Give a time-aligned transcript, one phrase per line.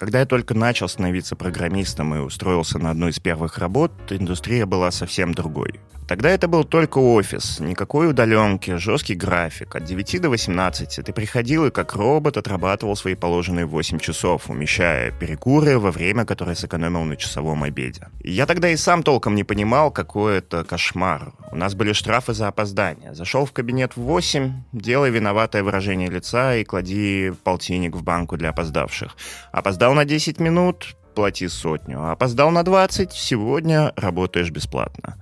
[0.00, 4.90] Когда я только начал становиться программистом и устроился на одну из первых работ, индустрия была
[4.92, 5.78] совсем другой.
[6.10, 9.76] Тогда это был только офис, никакой удаленки, жесткий график.
[9.76, 15.12] От 9 до 18 ты приходил и как робот отрабатывал свои положенные 8 часов, умещая
[15.12, 18.08] перекуры во время, которое сэкономил на часовом обеде.
[18.24, 21.32] Я тогда и сам толком не понимал, какой это кошмар.
[21.52, 23.14] У нас были штрафы за опоздание.
[23.14, 28.48] Зашел в кабинет в 8, делай виноватое выражение лица и клади полтинник в банку для
[28.48, 29.16] опоздавших.
[29.52, 32.10] Опоздал на 10 минут, плати сотню.
[32.10, 35.14] Опоздал на 20, сегодня работаешь бесплатно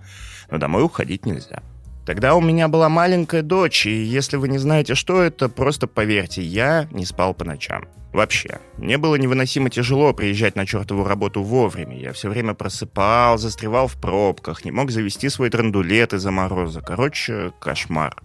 [0.50, 1.62] но домой уходить нельзя.
[2.06, 6.42] Тогда у меня была маленькая дочь, и если вы не знаете, что это, просто поверьте,
[6.42, 7.84] я не спал по ночам.
[8.14, 8.60] Вообще.
[8.78, 11.98] Мне было невыносимо тяжело приезжать на чертову работу вовремя.
[11.98, 16.80] Я все время просыпал, застревал в пробках, не мог завести свой драндулет из-за мороза.
[16.80, 18.16] Короче, кошмар.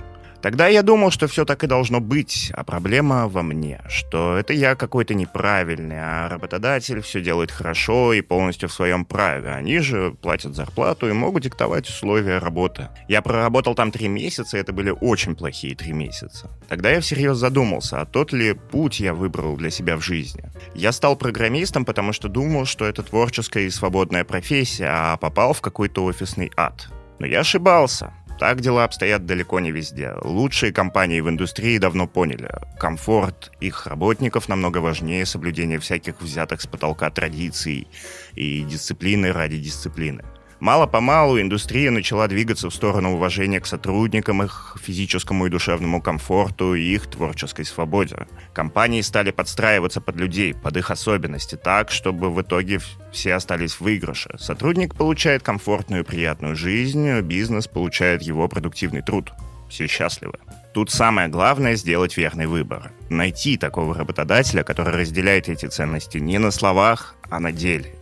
[0.44, 4.52] Тогда я думал, что все так и должно быть, а проблема во мне, что это
[4.52, 9.52] я какой-то неправильный, а работодатель все делает хорошо и полностью в своем праве.
[9.52, 12.90] Они же платят зарплату и могут диктовать условия работы.
[13.08, 16.50] Я проработал там три месяца, и это были очень плохие три месяца.
[16.68, 20.44] Тогда я всерьез задумался, а тот ли путь я выбрал для себя в жизни.
[20.76, 25.62] Я стал программистом, потому что думал, что это творческая и свободная профессия, а попал в
[25.62, 26.90] какой-то офисный ад.
[27.20, 28.12] Но я ошибался.
[28.40, 30.14] Так дела обстоят далеко не везде.
[30.22, 32.50] Лучшие компании в индустрии давно поняли.
[32.78, 37.88] Комфорт их работников намного важнее соблюдения всяких взятых с потолка традиций
[38.36, 40.24] и дисциплины ради дисциплины.
[40.64, 46.82] Мало-помалу индустрия начала двигаться в сторону уважения к сотрудникам, их физическому и душевному комфорту и
[46.82, 48.28] их творческой свободе.
[48.54, 52.80] Компании стали подстраиваться под людей, под их особенности, так, чтобы в итоге
[53.12, 54.38] все остались в выигрыше.
[54.40, 59.34] Сотрудник получает комфортную и приятную жизнь, бизнес получает его продуктивный труд.
[59.70, 60.40] Все счастливы.
[60.74, 62.94] Тут самое главное сделать верный выбор.
[63.10, 67.96] Найти такого работодателя, который разделяет эти ценности не на словах, а на деле.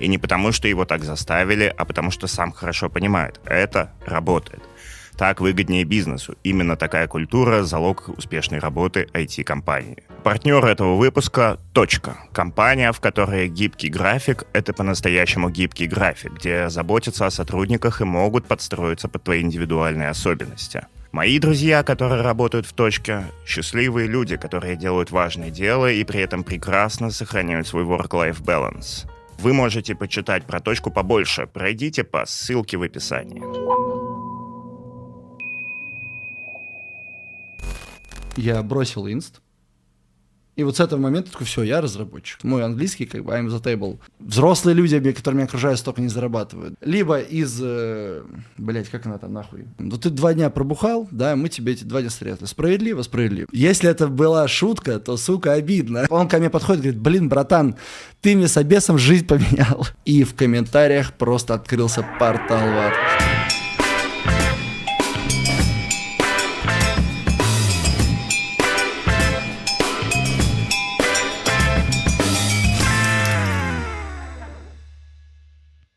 [0.00, 3.40] И не потому, что его так заставили, а потому, что сам хорошо понимает.
[3.44, 4.62] Это работает.
[5.18, 6.36] Так выгоднее бизнесу.
[6.44, 10.04] Именно такая культура– залог успешной работы IT-компании.
[10.22, 12.18] Партнер этого выпуска– Точка.
[12.32, 18.46] Компания, в которой гибкий график– это по-настоящему гибкий график, где заботятся о сотрудниках и могут
[18.46, 20.86] подстроиться под твои индивидуальные особенности.
[21.10, 26.44] Мои друзья, которые работают в точке, счастливые люди, которые делают важное дело и при этом
[26.44, 29.08] прекрасно сохраняют свой work-life balance.
[29.38, 31.46] Вы можете почитать про точку побольше.
[31.46, 33.42] Пройдите по ссылке в описании.
[38.36, 39.40] Я бросил инст,
[40.58, 42.42] и вот с этого момента такой, все, я разработчик.
[42.42, 44.00] Мой английский, как бы, I'm the table.
[44.18, 46.74] Взрослые люди, которые меня окружают, столько не зарабатывают.
[46.80, 48.24] Либо из, э,
[48.56, 49.66] блять, как она там нахуй.
[49.78, 52.46] Ну ты два дня пробухал, да, мы тебе эти два дня срезали.
[52.46, 53.48] Справедливо, справедливо.
[53.52, 56.06] Если это была шутка, то, сука, обидно.
[56.10, 57.76] Он ко мне подходит, говорит, блин, братан,
[58.20, 59.86] ты мне с обесом жизнь поменял.
[60.04, 62.94] И в комментариях просто открылся портал в ад.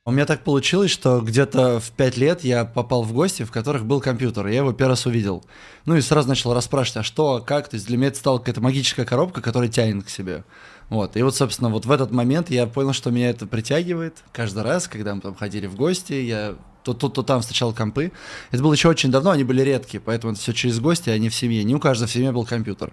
[0.04, 3.86] У меня так получилось, что где-то в пять лет я попал в гости, в которых
[3.86, 5.46] был компьютер, и я его первый раз увидел.
[5.86, 8.62] Ну и сразу начал расспрашивать, а что, как, то есть для меня это стала какая-то
[8.62, 10.44] магическая коробка, которая тянет к себе.
[10.90, 14.64] Вот, и вот, собственно, вот в этот момент я понял, что меня это притягивает каждый
[14.64, 18.12] раз, когда мы там ходили в гости, я то тут, то там встречал компы.
[18.50, 21.30] Это было еще очень давно, они были редкие, поэтому это все через гости, а не
[21.30, 21.64] в семье.
[21.64, 22.92] Не у каждого в семье был компьютер.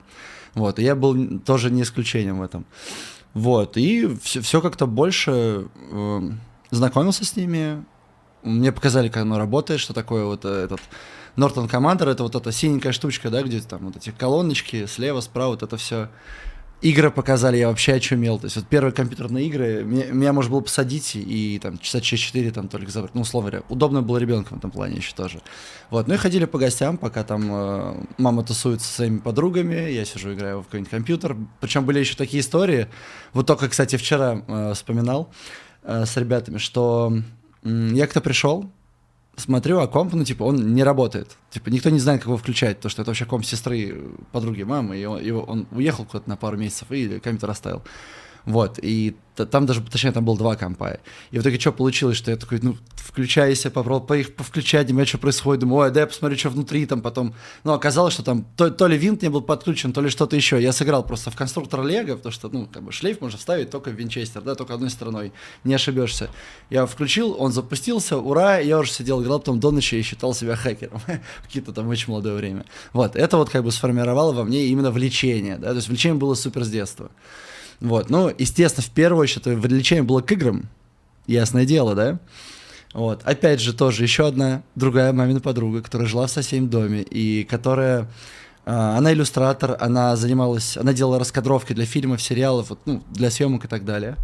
[0.53, 2.67] Вот, и я был тоже не исключением в этом.
[3.33, 5.69] Вот, и все, все как-то больше...
[5.91, 6.21] Э,
[6.71, 7.85] знакомился с ними,
[8.43, 10.81] мне показали, как оно работает, что такое вот э, этот
[11.37, 15.51] Norton Commander, это вот эта синенькая штучка, да, где там вот эти колоночки слева, справа,
[15.51, 16.09] вот это все.
[16.81, 18.39] Игры показали, я вообще очумел.
[18.39, 22.23] То есть вот первые компьютерные игры, меня, меня можно было посадить и там часа через
[22.23, 23.17] 4 там только забрать.
[23.17, 25.41] Ну, условно говоря, удобно было ребенком в этом плане еще тоже.
[25.91, 30.05] Вот, ну и ходили по гостям, пока там э, мама тусуется со своими подругами, я
[30.05, 31.37] сижу, играю в какой-нибудь компьютер.
[31.61, 32.87] Причем были еще такие истории,
[33.33, 35.33] вот только, кстати, вчера э, вспоминал,
[35.89, 37.13] с ребятами, что
[37.65, 38.71] э, я кто пришел,
[39.37, 41.37] смотрю, а комп, ну, типа, он не работает.
[41.51, 44.99] Типа, никто не знает, как его включать, потому что это вообще комп сестры, подруги мамы,
[44.99, 47.83] и он, его, он уехал куда-то на пару месяцев и компьютер оставил.
[48.49, 51.01] Вот, и там даже, точнее, там было два компа.
[51.31, 55.05] И в итоге что получилось, что я такой, ну, включайся, попробовал по их повключать, не
[55.05, 57.35] что происходит, думаю, ой, дай я посмотрю, что внутри там потом.
[57.63, 60.61] Ну, оказалось, что там то, то ли винт не был подключен, то ли что-то еще.
[60.63, 63.91] Я сыграл просто в конструктор Лего, потому что, ну, как бы шлейф можно вставить только
[63.91, 66.31] в винчестер, да, только одной стороной, не ошибешься.
[66.71, 70.57] Я включил, он запустился, ура, я уже сидел, играл потом до ночи и считал себя
[70.57, 71.03] хакером.
[71.45, 72.65] Какие-то там очень молодое время.
[72.95, 76.35] Вот, это вот как бы сформировало во мне именно влечение, да, то есть влечение было
[76.35, 77.11] супер с детства.
[77.81, 80.69] Вот, ну, естественно, в первую очередь, влечение было к играм,
[81.27, 82.19] ясное дело, да?
[82.95, 83.23] Вот.
[83.25, 88.09] Опять же, тоже еще одна другая мамина подруга, которая жила в соседнем доме, и которая
[88.65, 93.65] а, она иллюстратор, она занималась, она делала раскадровки для фильмов, сериалов, вот, ну, для съемок
[93.65, 94.17] и так далее.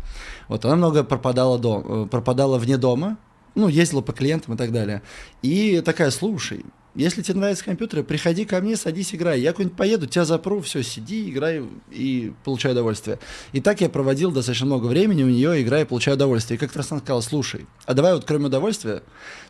[0.48, 3.16] Вот она много пропадала, дом, э, пропадала вне дома,
[3.54, 5.02] ну, ездила по клиентам и так далее.
[5.42, 9.40] И такая, слушай, если тебе нравятся компьютеры, приходи ко мне, садись, играй.
[9.40, 13.18] Я куда-нибудь поеду, тебя запру, все, сиди, играй и получай удовольствие.
[13.52, 16.56] И так я проводил достаточно много времени у нее, играя и получая удовольствие.
[16.56, 19.02] И как-то раз она сказала, слушай, а давай вот кроме удовольствия,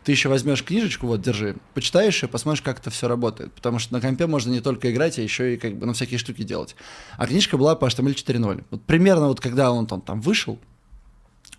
[0.03, 3.53] ты еще возьмешь книжечку, вот, держи, почитаешь ее, посмотришь, как это все работает.
[3.53, 6.17] Потому что на компе можно не только играть, а еще и как бы на всякие
[6.17, 6.75] штуки делать.
[7.17, 8.63] А книжка была по HTML 4.0.
[8.71, 10.59] Вот примерно вот когда он там, там вышел,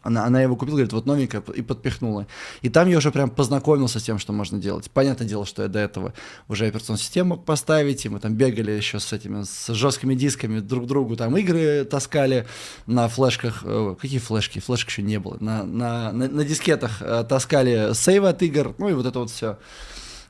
[0.07, 2.27] она, она его купила, говорит, вот новенькая, и подпихнула.
[2.63, 4.91] И там я уже прям познакомился с тем, что можно делать.
[4.91, 6.13] Понятное дело, что я до этого
[6.49, 10.61] уже операционную систему мог поставить, и мы там бегали еще с этими, с жесткими дисками
[10.61, 12.47] друг другу, там игры таскали
[12.87, 13.63] на флешках.
[13.65, 14.61] Э, какие флешки?
[14.61, 15.37] Флешек еще не было.
[15.41, 19.31] На, на, на, на дискетах э, таскали сейвы от игр, ну и вот это вот
[19.31, 19.59] все.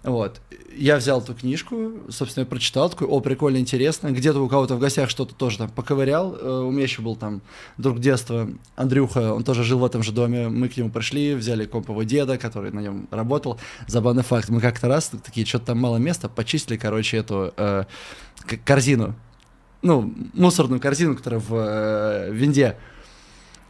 [0.06, 0.40] Вот.
[0.72, 4.12] Я взял эту книжку, собственно, прочитал, такой, о, прикольно, интересно.
[4.12, 6.36] Где-то у кого-то в гостях что-то тоже там поковырял.
[6.36, 7.42] Э, у меня еще был там
[7.76, 10.48] друг детства, Андрюха, он тоже жил в этом же доме.
[10.48, 13.58] Мы к нему пришли, взяли комп его деда, который на нем работал.
[13.88, 17.82] Забавный факт, мы как-то раз такие, что-то там мало места, почистили, короче, эту э,
[18.64, 19.16] корзину.
[19.82, 22.76] Ну, мусорную корзину, которая в э, винде.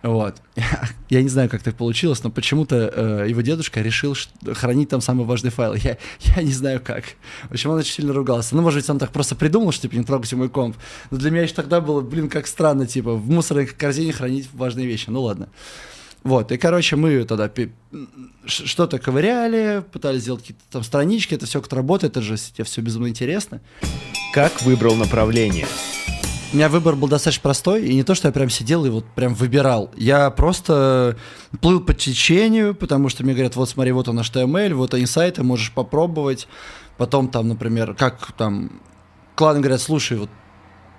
[0.06, 0.36] Вот.
[1.08, 4.14] Я не знаю, как так получилось, но почему-то э, его дедушка решил
[4.54, 5.74] хранить там самый важный файл.
[5.74, 5.98] Я,
[6.36, 7.04] я не знаю как.
[7.48, 8.54] В общем, он очень сильно ругался.
[8.54, 10.76] Ну, может быть, он так просто придумал, что, типа, не трогайте мой комп.
[11.10, 14.86] Но для меня еще тогда было, блин, как странно, типа, в мусорной корзине хранить важные
[14.86, 15.10] вещи.
[15.10, 15.48] Ну, ладно.
[16.22, 17.50] Вот, и, короче, мы тогда
[18.46, 22.80] что-то ковыряли, пытались сделать какие-то там странички, это все как-то работает, это же тебе все
[22.80, 23.60] безумно интересно.
[24.32, 25.66] Как выбрал направление?
[26.56, 29.04] У меня выбор был достаточно простой, и не то, что я прям сидел и вот
[29.14, 29.90] прям выбирал.
[29.94, 31.18] Я просто
[31.60, 35.70] плыл по течению, потому что мне говорят, вот смотри, вот он HTML, вот инсайты, можешь
[35.70, 36.48] попробовать.
[36.96, 38.80] Потом там, например, как там,
[39.34, 40.30] кланы говорят, слушай, вот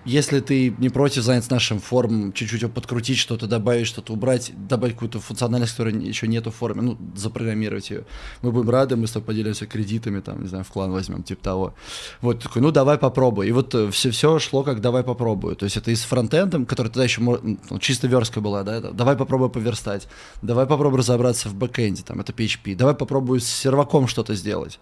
[0.07, 4.93] если ты не против заняться нашим форумом, чуть-чуть его подкрутить, что-то добавить, что-то убрать, добавить
[4.93, 8.05] какую-то функциональность, которая еще нету в форуме, ну, запрограммировать ее,
[8.41, 11.43] мы будем рады, мы с тобой поделимся кредитами, там, не знаю, в клан возьмем, типа
[11.43, 11.73] того.
[12.21, 13.49] Вот такой, ну, давай попробуй.
[13.49, 15.57] И вот все, э, все шло как давай попробую.
[15.57, 19.17] То есть это и с фронтендом, который тогда еще ну, чисто верстка была, да, давай
[19.17, 20.07] попробуй поверстать,
[20.41, 24.79] давай попробуй разобраться в бэкэнде, там, это PHP, давай попробую с серваком что-то сделать.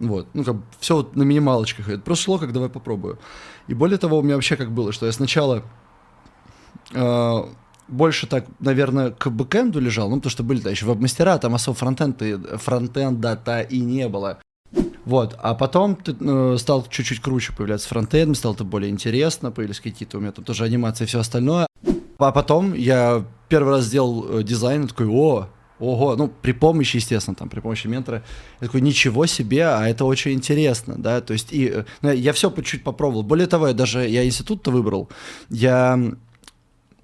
[0.00, 1.88] Вот, ну, как все вот на минималочках.
[1.88, 3.18] Это просто шло, как давай попробую.
[3.68, 5.62] И более того, у меня вообще как было, что я сначала
[6.92, 7.44] э,
[7.86, 11.76] больше так, наверное, к бэкэнду лежал, ну, потому что были да, еще веб-мастера, там особо
[11.76, 14.38] фронтенда, фронтенда-то и не было.
[15.04, 19.80] Вот, а потом ты, э, стал чуть-чуть круче появляться фронтенд, стало это более интересно, появились
[19.80, 21.66] какие-то у меня там тоже анимации и все остальное.
[22.18, 25.48] А потом я первый раз сделал э, дизайн, такой, о,
[25.80, 28.22] ого, ну, при помощи, естественно, там, при помощи ментора,
[28.60, 32.50] я такой, ничего себе, а это очень интересно, да, то есть, и, ну, я все
[32.50, 35.08] по чуть попробовал, более того, я даже, я институт-то выбрал,
[35.48, 35.98] я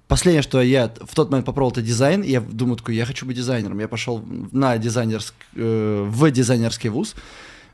[0.07, 2.21] Последнее, что я в тот момент попробовал, это дизайн.
[2.21, 3.77] Я думаю, такой, я хочу быть дизайнером.
[3.79, 7.13] Я пошел на дизайнерск, э, в дизайнерский вуз.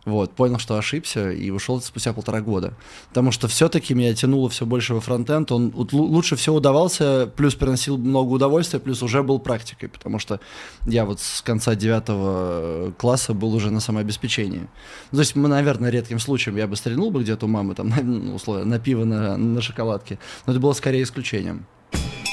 [0.06, 2.74] Вот, понял, что ошибся и ушел спустя полтора года.
[3.10, 5.52] Потому что все-таки меня тянуло все больше во фронтенд.
[5.52, 10.42] Он лучше всего удавался, плюс приносил много удовольствия, плюс уже был практикой, потому что
[10.86, 14.68] я вот с конца девятого класса был уже на самообеспечении.
[15.12, 17.90] Ну, то есть, мы, наверное, редким случаем я бы стрельнул бы где-то у мамы, там,
[17.90, 21.66] на, ну, условия, на пиво, на, на шоколадке, но это было скорее исключением.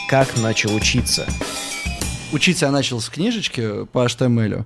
[0.08, 1.24] Как начал учиться?
[2.32, 4.64] Учиться я начал с книжечки по HTML.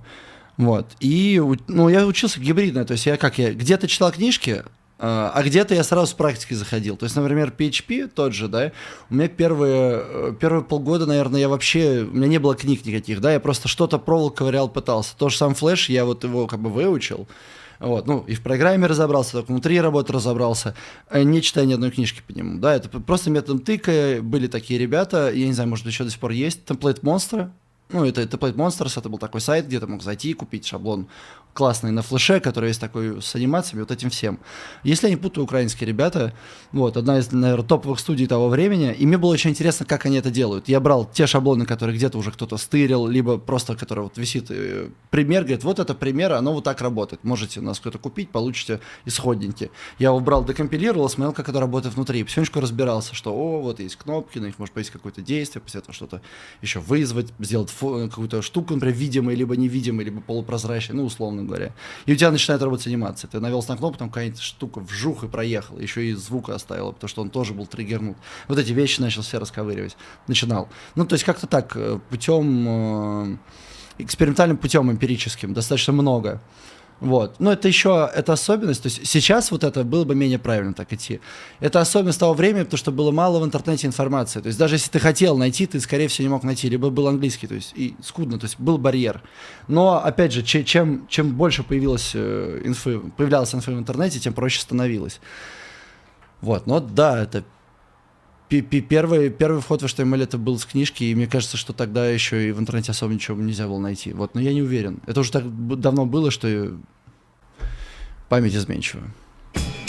[0.57, 0.87] Вот.
[0.99, 4.63] И, ну, я учился гибридно, то есть я как я, где-то читал книжки,
[4.97, 6.95] а, а где-то я сразу с практики заходил.
[6.95, 8.71] То есть, например, PHP тот же, да,
[9.09, 13.19] у меня первые, э, первые полгода, наверное, я вообще, у меня не было книг никаких,
[13.19, 15.15] да, я просто что-то пробовал, ковырял, пытался.
[15.17, 17.27] То же сам флеш, я вот его как бы выучил,
[17.79, 20.75] вот, ну, и в программе разобрался, только внутри работы разобрался,
[21.09, 24.79] э, не читая ни одной книжки по нему, да, это просто методом тыка, были такие
[24.79, 27.51] ребята, я не знаю, может, еще до сих пор есть, темплейт монстра,
[27.89, 31.07] ну, это Template Monsters, это был такой сайт, где ты мог зайти и купить шаблон
[31.55, 34.39] классный на флеше, который есть такой с анимациями, вот этим всем.
[34.83, 36.33] Если я не путаю, украинские ребята,
[36.73, 40.17] вот, одна из, наверное, топовых студий того времени, и мне было очень интересно, как они
[40.17, 40.67] это делают.
[40.67, 44.89] Я брал те шаблоны, которые где-то уже кто-то стырил, либо просто, который вот висит э,
[45.09, 47.23] пример, говорит, вот это пример, оно вот так работает.
[47.23, 49.71] Можете у нас кто-то купить, получите исходники.
[49.97, 52.21] Я его брал, декомпилировал, смотрел, как это работает внутри.
[52.23, 55.93] Потихонечку разбирался, что, о, вот есть кнопки, на них может быть какое-то действие, после этого
[55.93, 56.21] что-то
[56.61, 61.71] еще вызвать, сделать фо- какую-то штуку, например, видимой, либо невидимой, либо полупрозрачной, ну, условно говоря.
[62.05, 63.27] И у тебя начинает работать анимация.
[63.27, 65.79] Ты навелся на кнопку, там какая-нибудь штука вжух и проехала.
[65.79, 68.17] Еще и звука оставила, потому что он тоже был триггернут.
[68.47, 69.97] Вот эти вещи начал все расковыривать.
[70.27, 70.69] Начинал.
[70.95, 72.65] Ну, то есть как-то так, э, путем...
[72.67, 73.37] Э,
[73.97, 76.41] экспериментальным путем эмпирическим, достаточно много.
[77.01, 77.35] Вот.
[77.39, 80.93] Но это еще, это особенность, то есть сейчас вот это было бы менее правильно так
[80.93, 81.19] идти.
[81.59, 84.39] Это особенность того времени, потому что было мало в интернете информации.
[84.39, 87.07] То есть даже если ты хотел найти, ты, скорее всего, не мог найти, либо был
[87.07, 89.21] английский, то есть и скудно, то есть был барьер.
[89.67, 94.61] Но, опять же, чем, чем больше появилось э, инфы, появлялось инфы в интернете, тем проще
[94.61, 95.19] становилось.
[96.41, 97.43] Вот, но да, это
[98.49, 102.49] первый, первый вход в HTML это был с книжки, и мне кажется, что тогда еще
[102.49, 104.13] и в интернете особо ничего нельзя было найти.
[104.13, 104.99] Вот, но я не уверен.
[105.05, 105.43] Это уже так
[105.79, 106.77] давно было, что
[108.29, 109.03] память изменчива.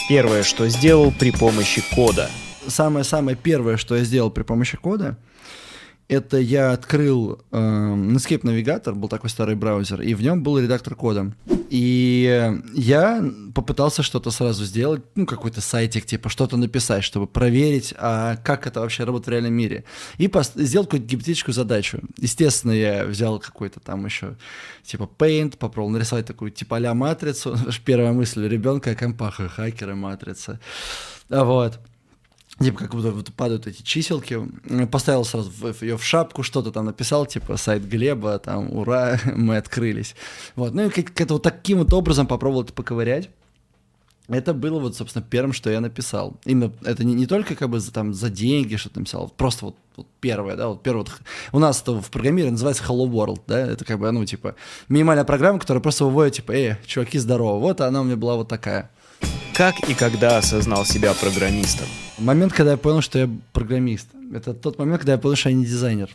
[0.09, 2.31] Первое, что сделал при помощи кода.
[2.67, 5.19] Самое-самое первое, что я сделал при помощи кода,
[6.09, 10.95] это я открыл э, Netscape Navigator, был такой старый браузер, и в нем был редактор
[10.95, 11.33] кода.
[11.71, 18.37] И я попытался что-то сразу сделать, ну, какой-то сайтик, типа, что-то написать, чтобы проверить, а
[18.37, 19.85] как это вообще работает в реальном мире.
[20.19, 22.01] И сделал какую-то гипотетическую задачу.
[22.19, 24.37] Естественно, я взял какой-то там еще,
[24.85, 27.57] типа, Paint, попробовал нарисовать такую, типа, а матрицу.
[27.85, 30.61] Первая мысль ребенка, компаха, хакера, матрица.
[31.29, 31.81] Вот
[32.59, 34.39] типа как будто вот падают эти чиселки,
[34.91, 40.15] поставил сразу ее в шапку, что-то там написал, типа сайт Глеба, там, ура, мы открылись.
[40.55, 43.31] Вот, ну и как-то вот таким вот образом попробовал это поковырять.
[44.29, 46.37] Это было вот, собственно, первым, что я написал.
[46.45, 49.77] Именно это не, не только как бы за, там, за деньги что-то написал, просто вот,
[49.97, 51.05] вот первое, да, вот первое.
[51.05, 51.13] Вот,
[51.53, 54.57] у нас это в программировании называется Hello World, да, это как бы, ну, типа,
[54.89, 57.61] минимальная программа, которая просто выводит, типа, эй, чуваки, здорово.
[57.61, 58.91] Вот она у меня была вот такая.
[59.55, 61.87] Как и когда осознал себя программистом?
[62.19, 64.09] Момент, когда я понял, что я программист.
[64.35, 66.11] Это тот момент, когда я понял, что я не дизайнер.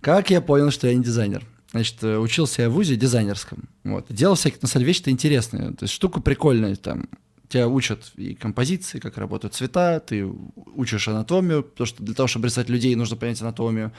[0.00, 1.44] Как я понял, что я не дизайнер?
[1.72, 3.68] Значит, э, учился я в ВУЗе дизайнерском.
[3.84, 4.06] Вот.
[4.08, 5.72] Делал всякие, на самом деле, вещи интересные.
[5.72, 6.74] То есть штука прикольная.
[6.76, 7.08] Там,
[7.50, 10.24] тебя учат и композиции, как работают цвета, ты
[10.74, 13.92] учишь анатомию, потому что для того, чтобы рисовать людей, нужно понять анатомию.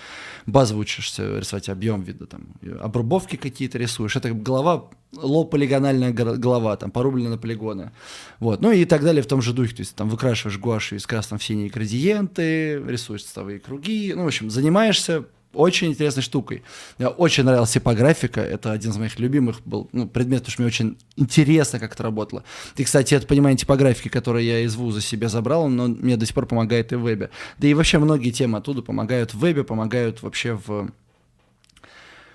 [0.45, 2.47] Базово учишься рисовать объем вида, там,
[2.79, 4.15] обрубовки какие-то рисуешь.
[4.15, 7.91] Это голова, лоу-полигональная голова, там, порублена на полигоны.
[8.39, 8.61] Вот.
[8.61, 9.75] Ну и так далее в том же духе.
[9.75, 14.13] То есть там выкрашиваешь гуашью из красного в синие градиенты, рисуешь цветовые круги.
[14.15, 16.63] Ну, в общем, занимаешься очень интересной штукой.
[16.97, 20.67] Мне очень нравилась типографика, это один из моих любимых был ну, предметов, потому что мне
[20.67, 22.43] очень интересно, как это работало.
[22.77, 26.35] И, кстати, это понимание типографики, которое я из вуза себе забрал, но мне до сих
[26.35, 27.29] пор помогает и в вебе.
[27.57, 30.89] Да и вообще многие темы оттуда помогают в вебе, помогают вообще в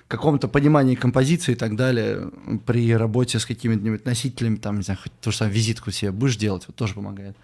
[0.08, 2.30] каком-то понимании композиции и так далее
[2.64, 6.36] при работе с какими-нибудь носителями, там, не знаю, хоть то, что там визитку себе будешь
[6.36, 7.36] делать, вот тоже помогает.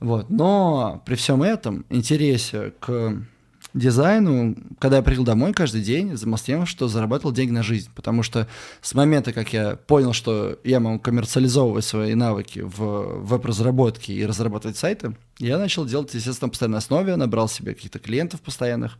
[0.00, 0.30] Вот.
[0.30, 3.20] Но при всем этом интересе к
[3.78, 7.88] дизайну, когда я приехал домой каждый день, занимался тем, что зарабатывал деньги на жизнь.
[7.94, 8.48] Потому что
[8.82, 14.76] с момента, как я понял, что я могу коммерциализовывать свои навыки в веб-разработке и разрабатывать
[14.76, 18.98] сайты, я начал делать, естественно, на постоянной основе, набрал себе каких-то клиентов постоянных,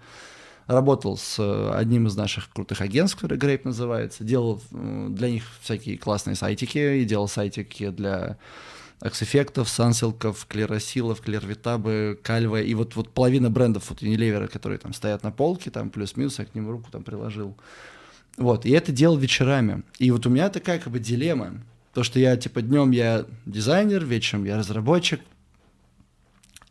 [0.67, 1.39] работал с
[1.75, 7.01] одним из наших крутых агентств, который Grape называется, делал э, для них всякие классные сайтики,
[7.01, 8.37] и делал сайтики для
[9.01, 15.23] Аксэффектов, Сансилков, Клеросилов, Клервитабы, Кальва, и вот, вот половина брендов вот Unilever, которые там стоят
[15.23, 17.57] на полке, там плюс-минус, я к ним руку там приложил.
[18.37, 19.83] Вот, и это делал вечерами.
[19.99, 21.63] И вот у меня такая как бы дилемма,
[21.95, 25.21] то, что я, типа, днем я дизайнер, вечером я разработчик,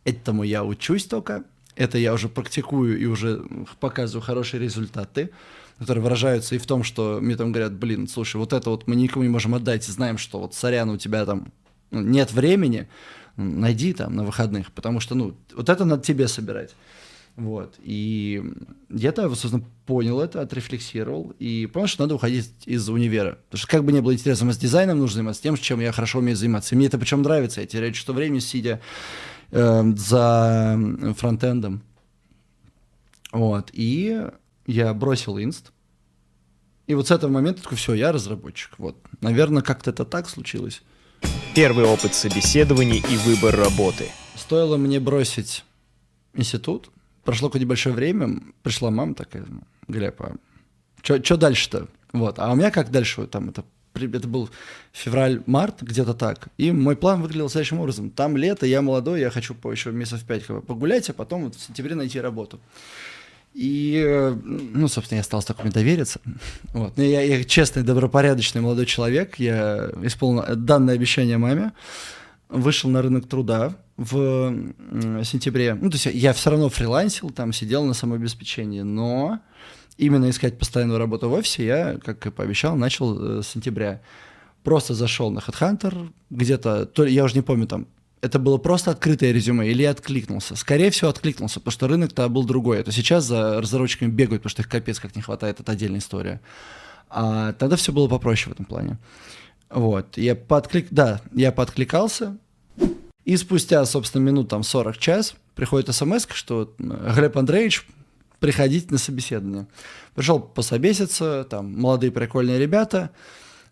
[0.04, 1.44] этому я учусь только,
[1.76, 3.44] это я уже практикую и уже
[3.80, 5.32] показываю хорошие результаты,
[5.80, 8.96] которые выражаются и в том, что мне там говорят, блин, слушай, вот это вот мы
[8.96, 11.52] никому не можем отдать, знаем, что вот сорян, у тебя там
[11.92, 12.88] нет времени,
[13.36, 16.76] найди там на выходных, потому что, ну, вот это надо тебе собирать.
[17.38, 17.76] Вот.
[17.84, 18.44] И
[18.90, 23.38] я-то, собственно, понял это, отрефлексировал и понял, что надо уходить из универа.
[23.46, 26.18] Потому что как бы не было интересно, с дизайном нужно заниматься тем, чем я хорошо
[26.18, 26.74] умею заниматься.
[26.74, 27.62] И мне это причем нравится.
[27.62, 28.82] Я теряю что времени, сидя
[29.52, 30.80] э, за
[31.16, 31.84] фронтендом.
[33.32, 33.70] Вот.
[33.72, 34.20] И
[34.66, 35.72] я бросил инст.
[36.88, 38.72] И вот с этого момента такой, все, я разработчик.
[38.80, 38.98] Вот.
[39.22, 40.82] Наверное, как-то это так случилось.
[41.56, 44.06] Первый опыт собеседований и выбор работы.
[44.36, 45.66] Стоило мне бросить
[46.34, 46.90] институт.
[47.24, 49.46] Прошло какое-то небольшое время, пришла мама такая,
[49.88, 50.36] Глеб, а
[51.02, 51.88] что дальше-то?
[52.14, 52.40] Вот.
[52.40, 53.26] А у меня как дальше?
[53.28, 54.50] Там это, это был
[54.94, 56.48] февраль-март, где-то так.
[56.58, 58.12] И мой план выглядел следующим образом.
[58.12, 61.62] Там лето, я молодой, я хочу по еще месяцев пять погулять, а потом вот в
[61.62, 62.60] сентябре найти работу.
[63.60, 66.22] И, ну, собственно, я стал такому довериться.
[66.74, 66.96] Вот.
[66.96, 69.40] Но я, я честный, добропорядочный молодой человек.
[69.40, 71.72] Я исполнил данное обещание маме.
[72.50, 74.54] Вышел на рынок труда в
[75.24, 75.74] сентябре.
[75.74, 79.40] Ну, то есть я все равно фрилансил, там сидел на самообеспечении, но
[79.98, 84.02] именно искать постоянную работу в офисе, я, как и пообещал, начал э, с сентября.
[84.64, 87.88] Просто зашел на HeadHunter, где-то, то, я уже не помню, там,
[88.22, 90.56] это было просто открытое резюме или я откликнулся?
[90.56, 92.80] Скорее всего, откликнулся, потому что рынок-то был другой.
[92.80, 96.42] Это сейчас за разработчиками бегают, потому что их капец как не хватает, это отдельная история.
[97.10, 98.98] А тогда все было попроще в этом плане.
[99.70, 100.88] Вот, я подклик...
[100.92, 102.38] да, я подкликался,
[103.28, 107.86] и спустя, собственно, минут там 40 час приходит смс, что Глеб Андреевич,
[108.40, 109.68] приходите на собеседование.
[110.16, 113.12] Пришел пособеситься, там молодые прикольные ребята.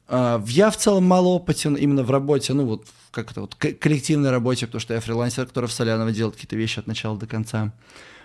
[0.08, 4.30] А, я в целом мало опытен именно в работе, ну вот как это вот коллективной
[4.30, 7.74] работе, потому что я фрилансер, который в Соляново делает какие-то вещи от начала до конца.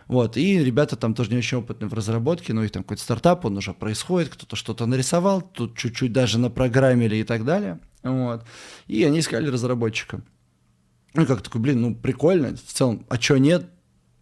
[0.08, 3.44] Вот, и ребята там тоже не очень опытны в разработке, ну, их там какой-то стартап,
[3.44, 8.44] он уже происходит, кто-то что-то нарисовал, тут чуть-чуть даже напрограммили и так далее, вот.
[8.88, 10.20] И они искали разработчика.
[11.14, 13.70] Ну, как такой, блин, ну, прикольно, в целом, а чё нет,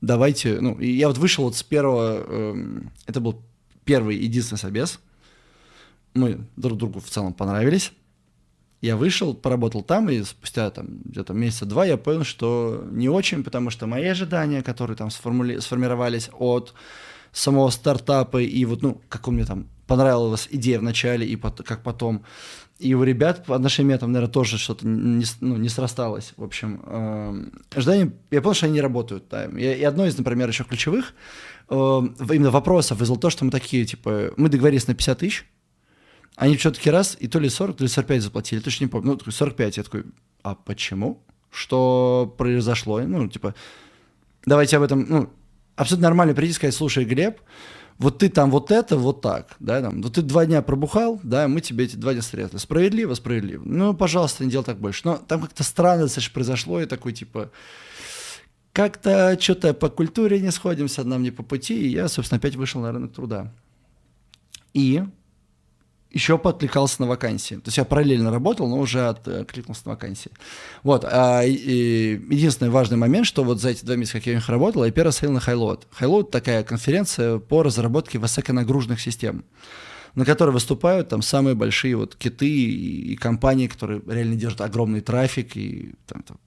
[0.03, 3.43] давайте, ну, и я вот вышел вот с первого, э, это был
[3.85, 5.01] первый единственный собес,
[6.13, 7.93] мы друг другу в целом понравились,
[8.81, 13.43] я вышел, поработал там, и спустя там где-то месяца два я понял, что не очень,
[13.43, 15.59] потому что мои ожидания, которые там сформули...
[15.59, 16.75] сформировались от
[17.33, 21.63] самого стартапа, и вот, ну, как у меня там понравилась идея в начале, и под...
[21.63, 22.25] как потом,
[22.79, 26.33] и у ребят по отношению там, наверное, тоже что-то не, ну, не срасталось.
[26.37, 27.45] В общем, э,
[27.75, 29.25] ожидания, я понял, что они не работают.
[29.29, 29.47] Да.
[29.47, 31.15] И одно из, например, еще ключевых
[31.69, 35.47] э, именно вопросов вызвало то, что мы такие, типа, мы договорились на 50 тысяч,
[36.37, 39.19] они все-таки раз, и то ли 40, то ли 45 заплатили, точно не помню.
[39.25, 40.05] Ну, 45, я такой,
[40.43, 41.23] а почему?
[41.51, 43.01] Что произошло?
[43.01, 43.55] Ну, типа,
[44.45, 45.31] давайте об этом, ну,
[45.77, 47.41] абсолютно нормально прийти и сказать, слушай, Глеб,
[47.99, 51.49] вот ты там вот это, вот так, да, там, вот ты два дня пробухал, да,
[51.49, 52.59] мы тебе эти два дня срезали.
[52.59, 53.63] Справедливо, справедливо.
[53.65, 55.03] Ну, пожалуйста, не делай так больше.
[55.05, 57.51] Но там как-то странно, слышишь, произошло, и такой, типа,
[58.73, 62.81] как-то что-то по культуре не сходимся, нам не по пути, и я, собственно, опять вышел
[62.81, 63.53] на рынок труда.
[64.75, 65.03] И
[66.11, 67.57] еще подкликался на вакансии.
[67.57, 70.31] То есть я параллельно работал, но уже откликнулся на вакансии.
[70.83, 71.05] Вот.
[71.05, 74.37] А, и, и единственный важный момент, что вот за эти два месяца, как я у
[74.37, 75.83] них работал, я первый сходил на Highload.
[76.01, 79.45] Highload— такая конференция по разработке высоконагруженных систем
[80.15, 85.01] на которой выступают там самые большие вот киты и, и компании, которые реально держат огромный
[85.01, 86.39] трафик и там, там.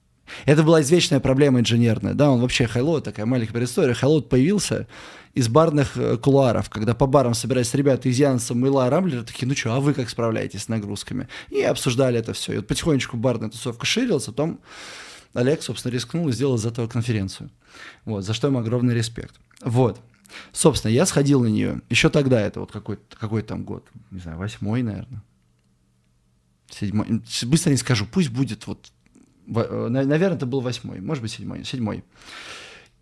[0.45, 4.88] Это была извечная проблема инженерная, да, он вообще Highload, такая маленькая предыстория, Highload появился,
[5.34, 9.56] из барных э, кулуаров, когда по барам собирались ребята из Янса, Мыла, Рамблера, такие, ну
[9.56, 11.28] что, а вы как справляетесь с нагрузками?
[11.50, 12.54] И обсуждали это все.
[12.54, 14.60] И вот потихонечку барная тусовка ширилась, а потом
[15.34, 17.50] Олег, собственно, рискнул и сделал из этого конференцию.
[18.06, 19.39] Вот, за что ему огромный респект.
[19.62, 20.02] Вот.
[20.52, 21.82] Собственно, я сходил на нее.
[21.89, 25.24] Еще тогда, это вот какой, какой там год, не знаю, восьмой, наверное.
[26.70, 27.22] Седьмой.
[27.44, 28.91] Быстро не скажу, пусть будет вот,
[29.48, 31.63] э, наверное, это был восьмой, может быть, седьмой.
[31.63, 32.04] Седьмой.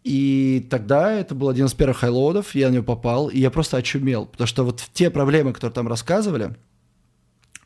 [0.04, 3.78] И тогда это был один из первых хайлоудов, я на него попал, и я просто
[3.78, 6.56] очумел, потому что вот те проблемы, которые там рассказывали,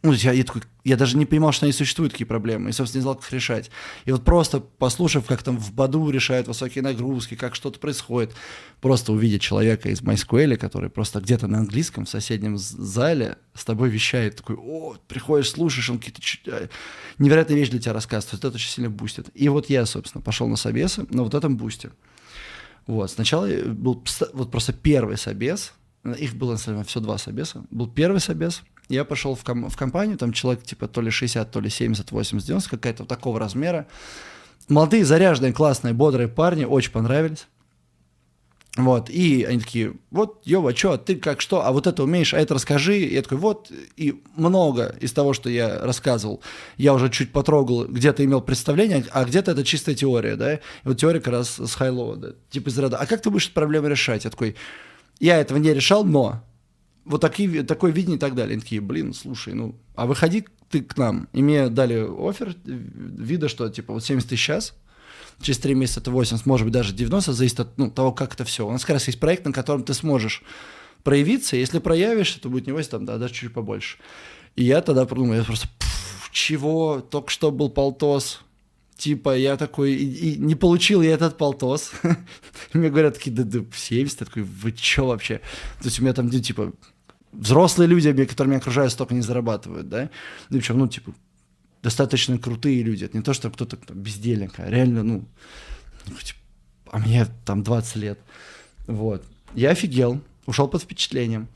[0.04, 3.00] ну, я, я, такой, я даже не понимал, что они существуют, такие проблемы, и, собственно,
[3.00, 3.72] не знал, как их решать.
[4.04, 8.34] И вот просто послушав, как там в Баду решают высокие нагрузки, как что-то происходит,
[8.82, 13.90] просто увидеть человека из MySQL, который просто где-то на английском в соседнем зале с тобой
[13.90, 16.68] вещает, такой, о, приходишь, слушаешь, он какие-то э,
[17.18, 19.30] невероятные вещи для тебя рассказывает, это очень сильно бустит.
[19.34, 21.92] И вот я, собственно, пошел на собесы на вот этом бусте.
[22.88, 25.74] Вот, сначала был вот просто первый собес,
[26.18, 27.64] их было, на самом деле, все два собеса.
[27.72, 31.50] Был первый собес, я пошел в, ком- в компанию, там человек типа то ли 60,
[31.50, 33.88] то ли 70, 80, 90, какая-то вот такого размера.
[34.68, 37.48] Молодые, заряженные, классные, бодрые парни, очень понравились.
[38.76, 42.40] Вот, и они такие, вот, Йова, что, ты как что, а вот это умеешь, а
[42.40, 42.98] это расскажи.
[42.98, 46.42] И я такой, вот, и много из того, что я рассказывал,
[46.78, 50.98] я уже чуть потрогал, где-то имел представление, а где-то это чистая теория, да, и вот
[50.98, 53.88] теория как раз с Хайлова, да, типа из ряда, а как ты будешь эту проблему
[53.88, 54.24] решать?
[54.24, 54.56] Я такой,
[55.20, 56.44] я этого не решал, но
[57.06, 58.54] вот такие, такое видение и так далее.
[58.54, 61.28] Они такие, блин, слушай, ну, а выходи ты к нам.
[61.34, 64.74] И мне дали офер, вида, что, типа, вот 70 тысяч сейчас,
[65.42, 68.44] через 3 месяца это 80, может быть, даже 90, зависит от ну, того, как это
[68.44, 68.68] все.
[68.68, 70.44] У нас как раз есть проект, на котором ты сможешь
[71.04, 73.98] проявиться, если проявишь, то будет не 80, там, да, даже чуть побольше.
[74.56, 75.68] И я тогда подумал, я просто,
[76.32, 78.42] чего, только что был полтос,
[78.98, 81.92] типа, я такой, и, и не получил я этот полтос.
[82.74, 85.38] Мне говорят такие, да, да, 70, я такой, вы чё вообще?
[85.80, 86.74] То есть у меня там, ну, типа,
[87.32, 90.10] взрослые люди, которые меня окружают, столько не зарабатывают, да?
[90.50, 91.14] Ну, причем, ну, типа,
[91.84, 93.04] достаточно крутые люди.
[93.04, 95.26] Это не то, что кто-то кто а реально, ну,
[96.90, 98.20] а мне там 20 лет.
[98.88, 99.24] Вот.
[99.54, 101.48] Я офигел, ушел под впечатлением.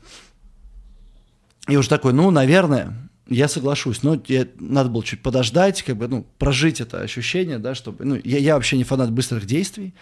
[1.66, 6.08] И уже такой, ну, наверное, я соглашусь, но я, надо было чуть подождать, как бы,
[6.08, 9.94] ну, прожить это ощущение, да, чтобы, ну, я, я вообще не фанат быстрых действий,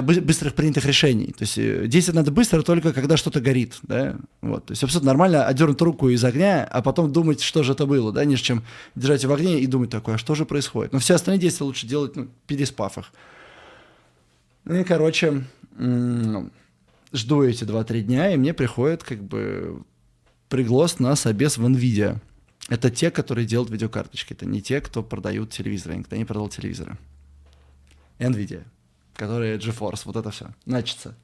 [0.00, 1.34] быстрых принятых решений.
[1.36, 4.66] То есть э, действовать надо быстро только когда что-то горит, да, вот.
[4.66, 8.12] То есть абсолютно нормально отдернуть руку из огня, а потом думать, что же это было,
[8.12, 8.62] да, нежели чем
[8.94, 10.92] держать в огне и думать такое, а что же происходит.
[10.92, 13.12] Но все остальные действия лучше делать, ну, переспав.
[14.64, 15.44] Ну и, короче,
[15.78, 16.52] м,
[17.12, 19.82] жду эти 2-3 дня, и мне приходит как бы
[20.48, 22.18] приглас на собес в NVIDIA.
[22.68, 24.32] Это те, которые делают видеокарточки.
[24.32, 25.96] Это не те, кто продают телевизоры.
[25.96, 26.98] Никто не продал телевизоры.
[28.18, 28.62] NVIDIA,
[29.20, 30.46] которые GeForce, вот это все.
[30.64, 31.14] Начится.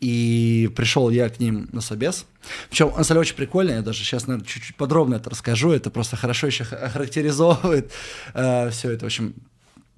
[0.00, 2.26] И пришел я к ним на собес.
[2.68, 5.70] Причем он стали очень прикольный, я даже сейчас, наверное, чуть-чуть подробно это расскажу.
[5.70, 7.92] Это просто хорошо еще ха- охарактеризовывает
[8.34, 9.04] э, все это.
[9.04, 9.34] В общем,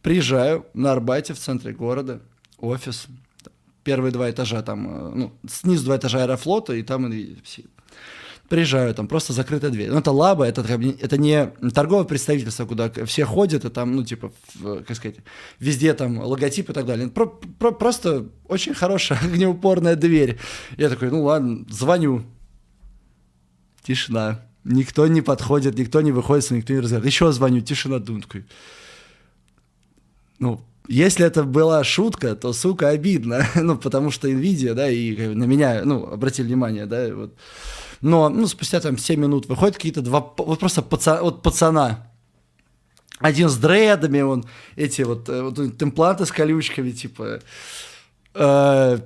[0.03, 2.21] приезжаю на Арбате в центре города,
[2.59, 3.07] офис,
[3.83, 7.39] первые два этажа там, э, ну, снизу два этажа аэрофлота, и там и.
[8.49, 9.91] Приезжаю, там просто закрытая дверь.
[9.91, 14.33] Ну, это лаба, это, это не торговое представительство, куда все ходят, и там, ну, типа,
[14.55, 15.17] в, как сказать,
[15.59, 17.09] везде там логотип и так далее.
[17.09, 20.39] Про- про- просто очень хорошая огнеупорная дверь.
[20.79, 22.25] Я такой, ну ладно, звоню.
[23.83, 24.47] Тишина.
[24.65, 27.13] Никто не подходит, никто не выходит, никто не разговаривает.
[27.13, 28.25] Еще звоню, тишина, думаю,
[30.39, 33.47] ну, если это была шутка, то, сука, обидно.
[33.55, 37.35] ну, потому что NVIDIA, да, и на меня, ну, обратили внимание, да, вот.
[38.01, 42.07] Но, ну, спустя там 7 минут выходят какие-то два, вот просто паца, вот пацана.
[43.19, 44.45] Один с дредами, он,
[44.77, 47.41] эти вот, э, вот импланты с колючками, типа,
[48.35, 48.99] э,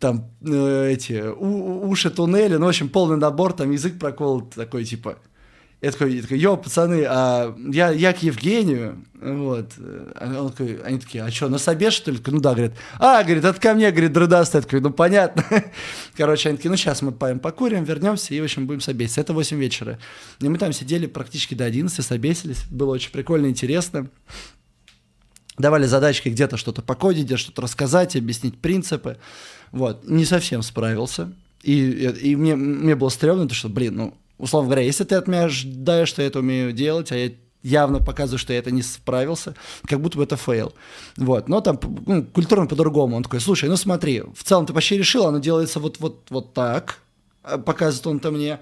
[0.00, 4.84] там, э, эти, у- уши туннели, ну, в общем, полный набор, там, язык проколот такой,
[4.84, 5.18] типа,
[5.84, 9.72] я такой, я такой, йо, пацаны, а я, я к Евгению, вот,
[10.14, 12.18] а он такой, они такие, а что, на собес, что ли?
[12.26, 15.44] Ну да, говорит, а, говорит, это ко мне, говорит, дрыдастый, я такой, ну понятно.
[16.16, 19.20] Короче, они такие, ну сейчас мы поем, покурим, вернемся и, в общем, будем собеситься.
[19.20, 19.98] Это 8 вечера.
[20.40, 24.08] И мы там сидели практически до 11, собесились, было очень прикольно, интересно.
[25.58, 29.18] Давали задачки где-то что-то покодить, где что-то рассказать, объяснить принципы.
[29.70, 31.32] Вот, не совсем справился.
[31.62, 31.90] И,
[32.22, 35.44] и мне, мне было стрёмно, то что, блин, ну, условно говоря, если ты от меня
[35.44, 39.56] ожидаешь, что я это умею делать, а я явно показываю, что я это не справился,
[39.86, 40.74] как будто бы это fail.
[41.16, 41.48] Вот.
[41.48, 43.16] Но там ну, культурно по-другому.
[43.16, 46.52] Он такой, слушай, ну смотри, в целом ты почти решил, оно делается вот, вот, вот
[46.52, 47.00] так,
[47.42, 48.60] а показывает он-то мне.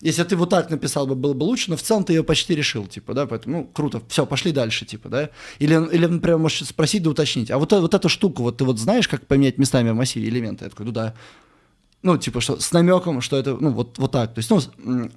[0.00, 2.54] Если ты вот так написал бы, было бы лучше, но в целом ты ее почти
[2.54, 5.30] решил, типа, да, поэтому, ну, круто, все, пошли дальше, типа, да.
[5.58, 8.64] Или, или например, можешь спросить да уточнить, а вот, э- вот эту штуку, вот ты
[8.64, 10.64] вот знаешь, как поменять местами в массиве элементы?
[10.64, 11.14] Я такой, ну да.
[12.04, 14.34] Ну, типа, что с намеком, что это, ну, вот, вот так.
[14.34, 15.10] То есть, ну,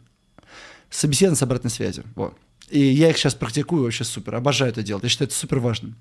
[0.90, 2.06] собеседование с обратной связью.
[2.16, 2.34] Вот.
[2.70, 5.04] И я их сейчас практикую вообще супер, обожаю это делать.
[5.04, 5.94] Я считаю, это супер важно.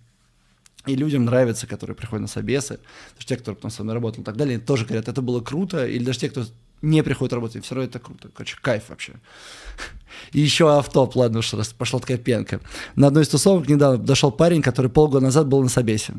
[0.86, 2.78] И людям нравится, которые приходят на собесы,
[3.18, 5.84] что те, кто потом со мной работал и так далее, тоже говорят, это было круто,
[5.84, 6.44] или даже те, кто
[6.82, 8.28] не приходит работать, все равно это круто.
[8.32, 9.14] Короче, кайф вообще.
[10.30, 12.60] И еще автоп, ладно уж раз пошла такая пенка.
[12.94, 16.14] На одной из тусовок недавно дошел парень, который полгода назад был на собесе.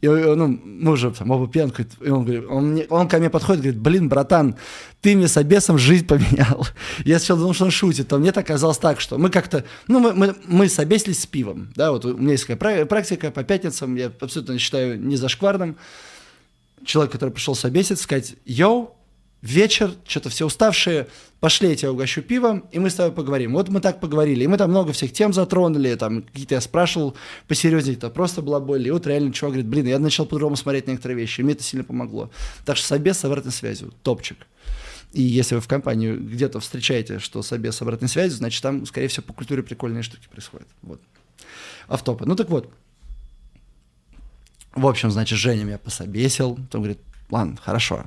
[0.00, 3.18] И, э, ну, мы уже там оба пьянку, и он, говорит, он, мне- он ко
[3.18, 4.56] мне подходит и говорит, блин, братан,
[5.02, 6.66] ты мне с обесом жизнь поменял.
[7.04, 10.00] Я сначала думал, что он шутит, а мне так оказалось так, что мы как-то, ну,
[10.00, 13.42] мы, мы, мы собесились с пивом, да, вот у меня есть такая пра- практика по
[13.44, 15.76] пятницам, я абсолютно считаю не зашкварным.
[16.84, 18.94] Человек, который пришел собеситься, сказать, йоу,
[19.42, 21.06] вечер, что-то все уставшие,
[21.40, 23.54] пошли, я тебя угощу пивом, и мы с тобой поговорим.
[23.54, 27.16] Вот мы так поговорили, и мы там много всех тем затронули, там какие-то я спрашивал
[27.48, 28.86] посерьезнее, это просто была боль.
[28.86, 31.62] И вот реально чувак говорит, блин, я начал по-другому смотреть некоторые вещи, и мне это
[31.62, 32.30] сильно помогло.
[32.64, 34.38] Так что собес с обратной связью, топчик.
[35.12, 39.08] И если вы в компании где-то встречаете, что собес с обратной связью, значит, там, скорее
[39.08, 40.68] всего, по культуре прикольные штуки происходят.
[40.82, 41.00] Вот.
[41.88, 42.26] Автопы.
[42.26, 42.70] Ну так вот.
[44.72, 46.52] В общем, значит, Женя меня пособесил.
[46.52, 48.04] Он говорит, ладно, хорошо,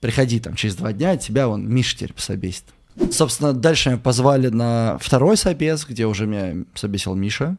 [0.00, 2.64] приходи там через два дня, тебя он Миша теперь пособесит.
[3.12, 7.56] Собственно, дальше меня позвали на второй собес, где уже меня собесил Миша.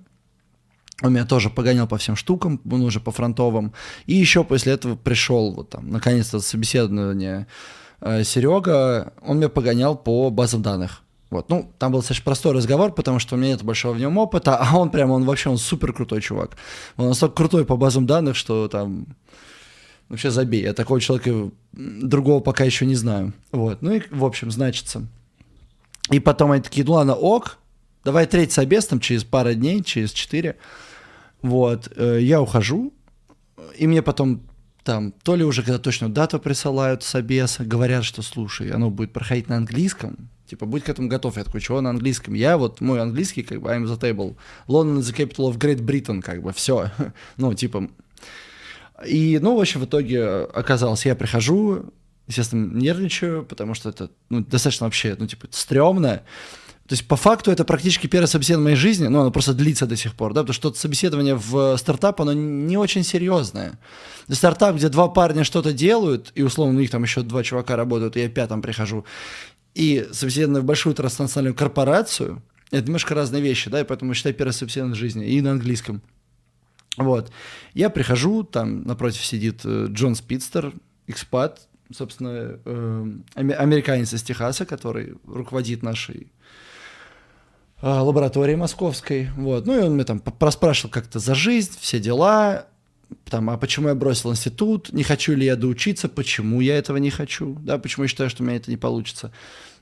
[1.01, 3.73] Он меня тоже погонял по всем штукам, он уже по фронтовым.
[4.05, 7.47] И еще после этого пришел, вот там, наконец-то собеседование
[8.01, 11.01] э, Серега, он меня погонял по базам данных.
[11.31, 14.17] Вот, ну, там был достаточно простой разговор, потому что у меня нет большого в нем
[14.17, 16.51] опыта, а он прям, он вообще, он супер крутой чувак.
[16.97, 19.07] Он настолько крутой по базам данных, что там
[20.11, 20.61] вообще забей.
[20.61, 23.33] Я такого человека другого пока еще не знаю.
[23.51, 25.07] Вот, ну и, в общем, значится.
[26.09, 27.57] И потом они такие, ну ладно, ок,
[28.03, 30.57] давай третий собес там через пару дней, через четыре.
[31.41, 32.93] Вот, э, я ухожу,
[33.77, 34.41] и мне потом
[34.83, 39.47] там, то ли уже когда точно дату присылают собеса, говорят, что, слушай, оно будет проходить
[39.47, 41.37] на английском, типа, будь к этому готов.
[41.37, 42.33] Я такой, чего на английском?
[42.33, 44.35] Я вот, мой английский, как бы, I'm the table.
[44.67, 46.91] London is the capital of Great Britain, как бы, все.
[47.37, 47.89] ну, типа,
[49.05, 51.93] и, ну, в общем, в итоге оказалось, я прихожу,
[52.27, 56.23] естественно, нервничаю, потому что это, ну, достаточно вообще, ну, типа, стрёмно.
[56.87, 59.85] То есть, по факту, это практически первое собеседование в моей жизни, но оно просто длится
[59.85, 63.79] до сих пор, да, потому что собеседование в стартап, оно не очень серьезное.
[64.29, 68.17] Стартап, где два парня что-то делают, и, условно, у них там еще два чувака работают,
[68.17, 69.05] и я пятом прихожу,
[69.73, 74.53] и собеседование в большую транснациональную корпорацию, это немножко разные вещи, да, и поэтому считай первое
[74.53, 76.01] собеседование в жизни, и на английском.
[76.97, 77.31] Вот.
[77.73, 80.73] Я прихожу, там напротив сидит э, Джон Спидстер,
[81.07, 86.31] экспат, собственно, э, американец из Техаса, который руководит нашей
[87.81, 89.29] э, лабораторией московской.
[89.37, 89.65] Вот.
[89.65, 92.67] Ну и он мне там проспрашивал как-то за жизнь, все дела,
[93.25, 97.09] там, а почему я бросил институт, не хочу ли я доучиться, почему я этого не
[97.09, 99.31] хочу, да, почему я считаю, что у меня это не получится.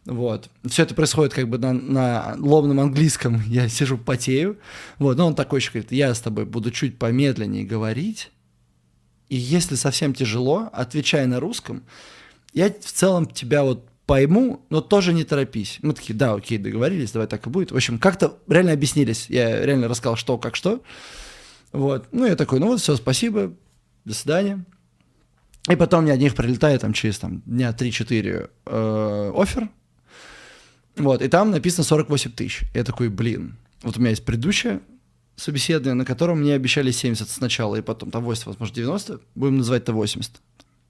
[0.09, 0.49] Вот.
[0.65, 3.41] Все это происходит как бы на, на ломном английском.
[3.47, 4.57] Я сижу, потею.
[4.97, 5.17] Вот.
[5.17, 8.31] Но он такой еще говорит, я с тобой буду чуть помедленнее говорить.
[9.29, 11.83] И если совсем тяжело, отвечай на русском.
[12.53, 15.77] Я в целом тебя вот пойму, но тоже не торопись.
[15.83, 17.71] Мы такие, да, окей, договорились, давай так и будет.
[17.71, 19.27] В общем, как-то реально объяснились.
[19.29, 20.81] Я реально рассказал, что, как, что.
[21.71, 22.07] Вот.
[22.11, 23.53] Ну, я такой, ну вот, все, спасибо,
[24.05, 24.65] до свидания.
[25.69, 29.69] И потом мне от них прилетает там через там, дня 3-4 э, офер.
[30.99, 32.63] Вот, и там написано 48 тысяч.
[32.73, 34.81] Я такой, блин, вот у меня есть предыдущее
[35.37, 39.21] собеседование, на котором мне обещали 70 сначала, и потом там 80, возможно, 90.
[39.35, 40.31] Будем называть это 80.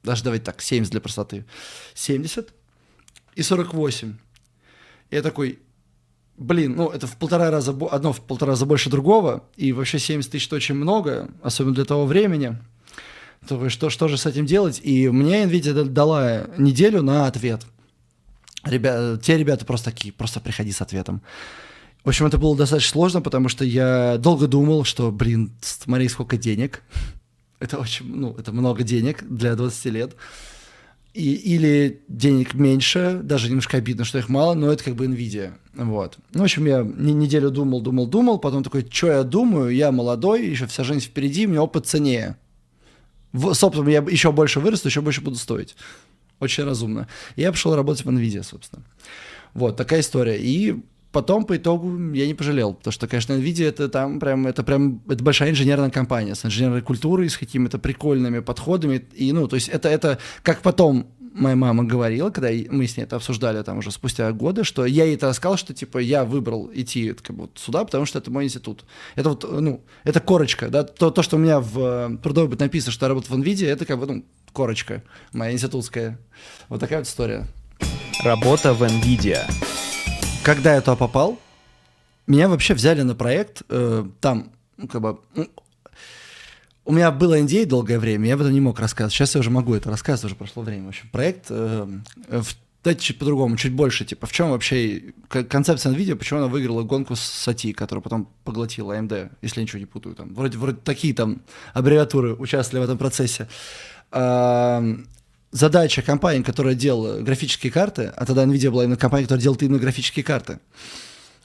[0.04, 1.45] Даже давайте так, 70 для простоты.
[1.93, 2.50] 70
[3.36, 4.17] и 48.
[5.12, 5.60] Я такой,
[6.38, 10.32] блин, ну это в полтора раза, одно в полтора раза больше другого, и вообще 70
[10.32, 12.58] тысяч очень много, особенно для того времени.
[13.48, 14.82] То что, что же с этим делать?
[14.84, 17.65] И мне NVIDIA дала неделю на ответ.
[18.63, 19.17] Ребя...
[19.17, 21.22] Те ребята просто такие, просто приходи с ответом.
[22.04, 26.38] В общем, это было достаточно сложно, потому что я долго думал, что, блин, смотри, сколько
[26.38, 26.84] денег.
[27.60, 30.15] Это очень, ну, это много денег для 20 лет.
[31.13, 35.56] И, или денег меньше, даже немножко обидно, что их мало, но это как бы Nvidia.
[35.74, 36.17] Вот.
[36.34, 40.48] Ну, в общем, я неделю думал, думал, думал, потом такой, что я думаю, я молодой,
[40.48, 42.38] еще вся жизнь впереди, у меня опыт ценнее.
[43.34, 45.76] В, собственно, я еще больше вырасту, еще больше буду стоить.
[46.39, 47.08] Очень разумно.
[47.36, 48.84] Я пошел работать в Nvidia, собственно.
[49.54, 50.38] Вот, такая история.
[50.39, 50.75] И
[51.12, 55.02] потом по итогу я не пожалел, потому что, конечно, NVIDIA это там прям, это прям,
[55.08, 59.69] это большая инженерная компания с инженерной культурой, с какими-то прикольными подходами, и, ну, то есть
[59.69, 63.92] это, это как потом моя мама говорила, когда мы с ней это обсуждали там уже
[63.92, 67.86] спустя годы, что я ей это рассказал, что типа я выбрал идти как бы, сюда,
[67.86, 68.86] потому что это мой институт.
[69.15, 72.60] Это вот, ну, это корочка, да, то, то что у меня в э, трудовой быть
[72.60, 76.20] написано, что я работаю в NVIDIA, это как бы, ну, корочка моя институтская.
[76.68, 77.48] Вот такая вот история.
[78.24, 79.46] Работа в NVIDIA
[80.44, 81.39] когда я туда попал,
[82.28, 85.48] меня вообще взяли на проект, э, там, ну, как бы, ну,
[86.89, 89.13] у меня было NDA долгое время, я об этом не мог рассказывать.
[89.13, 90.86] Сейчас я уже могу это рассказывать, уже прошло время.
[90.86, 91.88] В общем, проект, э,
[92.30, 92.47] в,
[92.84, 97.15] давайте чуть по-другому, чуть больше, типа, в чем вообще концепция NVIDIA, почему она выиграла гонку
[97.15, 101.13] с SATI, которую потом поглотила AMD, если я ничего не путаю, там, вроде, вроде такие
[101.13, 101.43] там
[101.75, 103.47] аббревиатуры участвовали в этом процессе.
[104.12, 104.97] Э,
[105.52, 109.78] задача компании, которая делала графические карты, а тогда NVIDIA была именно компания, которая делала именно
[109.78, 110.58] графические карты,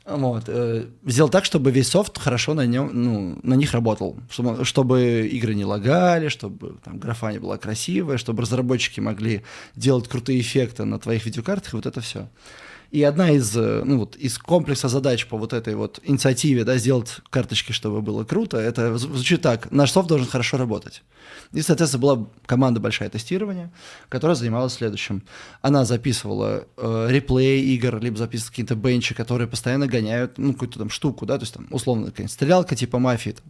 [0.07, 4.65] вот, э, сделал так, чтобы весь софт хорошо на, нем, ну, на них работал, чтобы,
[4.65, 9.43] чтобы игры не лагали, чтобы там, графа не была красивая, чтобы разработчики могли
[9.77, 12.29] делать крутые эффекты на твоих видеокартах, и вот это все.
[12.91, 16.77] И одна из, э, ну, вот, из комплекса задач по вот этой вот инициативе, да,
[16.79, 19.71] сделать карточки, чтобы было круто, это звучит так.
[19.71, 21.03] Наш софт должен хорошо работать.
[21.53, 23.73] И, соответственно, была команда большая тестирования,
[24.09, 25.23] которая занималась следующим.
[25.63, 30.91] Она записывала э, реплей игр, либо записывала какие-то бенчи, которые постоянно гоняют, ну, какую-то там
[30.91, 33.45] штуку, да, то есть там, условно, какая-нибудь стрелялка типа мафии, там,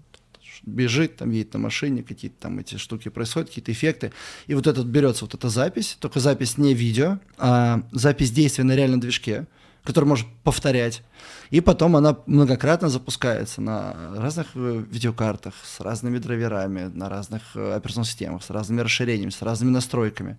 [0.67, 4.13] бежит, там едет на машине, какие-то там эти штуки происходят, какие-то эффекты.
[4.47, 8.75] И вот этот берется вот эта запись, только запись не видео, а запись действия на
[8.75, 9.47] реальном движке,
[9.83, 11.03] который может повторять.
[11.51, 17.75] И потом она многократно запускается на разных э, видеокартах, с разными драйверами, на разных э,
[17.75, 20.39] операционных системах, с разными расширениями, с разными настройками.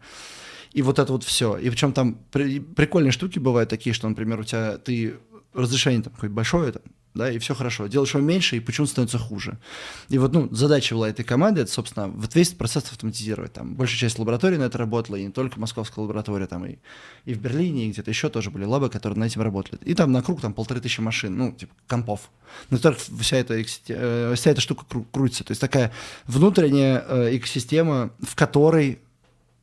[0.74, 1.58] И вот это вот все.
[1.58, 5.16] И причем там при, прикольные штуки бывают такие, что, например, у тебя ты
[5.54, 6.82] разрешение там какое-то большое, там,
[7.16, 7.88] да, и все хорошо.
[7.88, 9.58] Делаешь его меньше, и почему становится хуже.
[10.10, 13.54] И вот, ну, задача была этой команды, это, собственно, вот весь процесс автоматизировать.
[13.54, 16.76] Там большая часть лаборатории на это работала, и не только московская лаборатория, там и,
[17.24, 19.80] и в Берлине, и где-то еще тоже были лабы, которые над этим работали.
[19.86, 22.30] И там на круг там полторы тысячи машин, ну, типа, компов,
[22.70, 25.46] на которых вся эта, э, вся эта штука кру- крутится.
[25.46, 25.94] То есть такая
[26.28, 29.00] внутренняя э, экосистема, в которой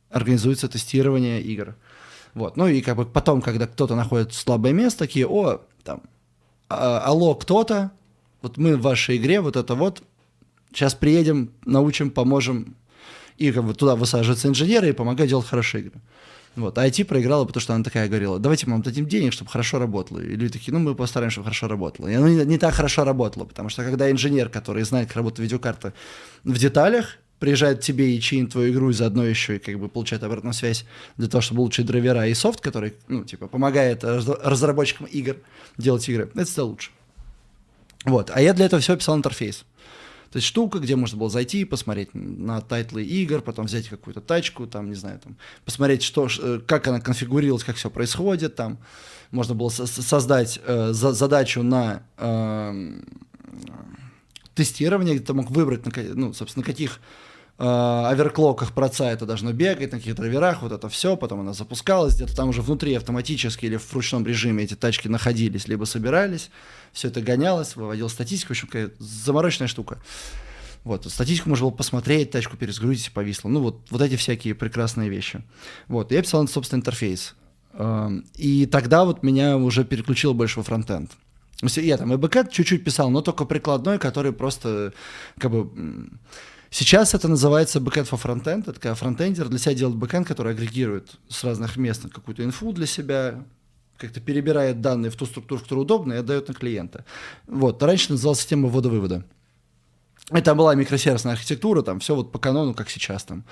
[0.09, 1.75] организуется тестирование игр.
[2.33, 2.57] Вот.
[2.57, 6.01] Ну и как бы потом, когда кто-то находит слабое место, такие, о, там,
[6.73, 7.91] алло, кто-то,
[8.41, 10.03] вот мы в вашей игре, вот это вот,
[10.73, 12.75] сейчас приедем, научим, поможем,
[13.37, 16.01] и как бы туда высаживаются инженеры и помогают делать хорошие игры.
[16.55, 16.77] Вот.
[16.77, 19.79] А IT проиграла, потому что она такая говорила, давайте мы вам дадим денег, чтобы хорошо
[19.79, 20.19] работало.
[20.19, 22.07] И люди такие, ну мы постараемся, чтобы хорошо работало.
[22.07, 25.39] И оно не, не так хорошо работало, потому что когда инженер, который знает, как работает
[25.39, 25.93] видеокарта
[26.43, 30.23] в деталях, приезжает тебе и чинит твою игру, и заодно еще и как бы получает
[30.23, 30.85] обратную связь
[31.17, 35.35] для того, чтобы улучшить драйвера и софт, который, ну, типа, помогает разработчикам игр
[35.77, 36.91] делать игры, это всегда лучше.
[38.05, 38.31] Вот.
[38.33, 39.65] А я для этого все писал интерфейс.
[40.31, 44.65] То есть штука, где можно было зайти посмотреть на тайтлы игр, потом взять какую-то тачку,
[44.65, 48.77] там, не знаю, там, посмотреть, что, э, как она конфигурировалась, как все происходит, там.
[49.31, 53.01] Можно было создать э, за задачу на э,
[54.55, 57.01] тестирование, где ты мог выбрать, на, ну, собственно, на каких
[57.57, 62.35] оверклоках проца это должно бегать, на каких драйверах, вот это все, потом она запускалась, где-то
[62.35, 66.49] там уже внутри автоматически или в ручном режиме эти тачки находились, либо собирались
[66.93, 69.99] все это гонялось, выводил статистику, в общем, какая замороченная штука.
[70.83, 73.49] Вот, статистику можно было посмотреть, тачку перезагрузить, повисло.
[73.49, 75.41] Ну, вот, вот эти всякие прекрасные вещи.
[75.87, 77.35] Вот, я писал, собственно, интерфейс.
[77.73, 81.11] Эм, и тогда вот меня уже переключило больше во фронтенд.
[81.61, 84.93] Я там и бэкэнд чуть-чуть писал, но только прикладной, который просто
[85.39, 86.09] как бы...
[86.73, 88.67] Сейчас это называется backend for frontend.
[88.67, 92.87] Это когда фронтендер для себя делает бэкэнд, который агрегирует с разных мест какую-то инфу для
[92.87, 93.45] себя,
[93.97, 97.05] как-то перебирает данные в ту структуру, которая удобна, и отдает на клиента.
[97.45, 97.83] Вот.
[97.83, 99.23] Раньше называлась система ввода-вывода.
[100.31, 103.43] Это была микросервисная архитектура, там все вот по канону, как сейчас там.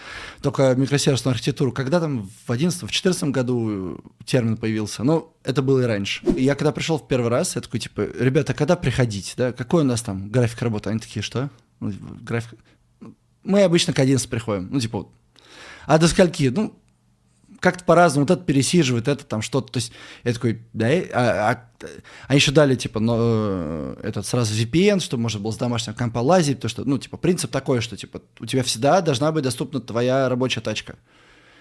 [0.41, 5.81] Только микросервисную архитектуру, когда там в 11 в 14 году термин появился, ну, это было
[5.81, 6.25] и раньше.
[6.35, 9.83] И я когда пришел в первый раз, я такой, типа, ребята, когда приходить, да, какой
[9.83, 10.89] у нас там график работы?
[10.89, 11.51] Они такие, что?
[11.79, 12.57] Ну, график...
[13.43, 15.09] Мы обычно к 11 приходим, ну, типа, вот.
[15.85, 16.49] А до скольки?
[16.49, 16.75] Ну,
[17.59, 19.71] как-то по-разному, вот это пересиживает, это там что-то.
[19.71, 19.91] То есть
[20.23, 21.87] я такой, да, а, а,
[22.27, 26.19] а еще дали, типа, но, э, этот сразу VPN, чтобы можно было с домашнего компа
[26.19, 29.79] лазить, то что, ну, типа, принцип такой, что, типа, у тебя всегда должна быть доступна
[29.79, 30.95] твоя рабочая тачка.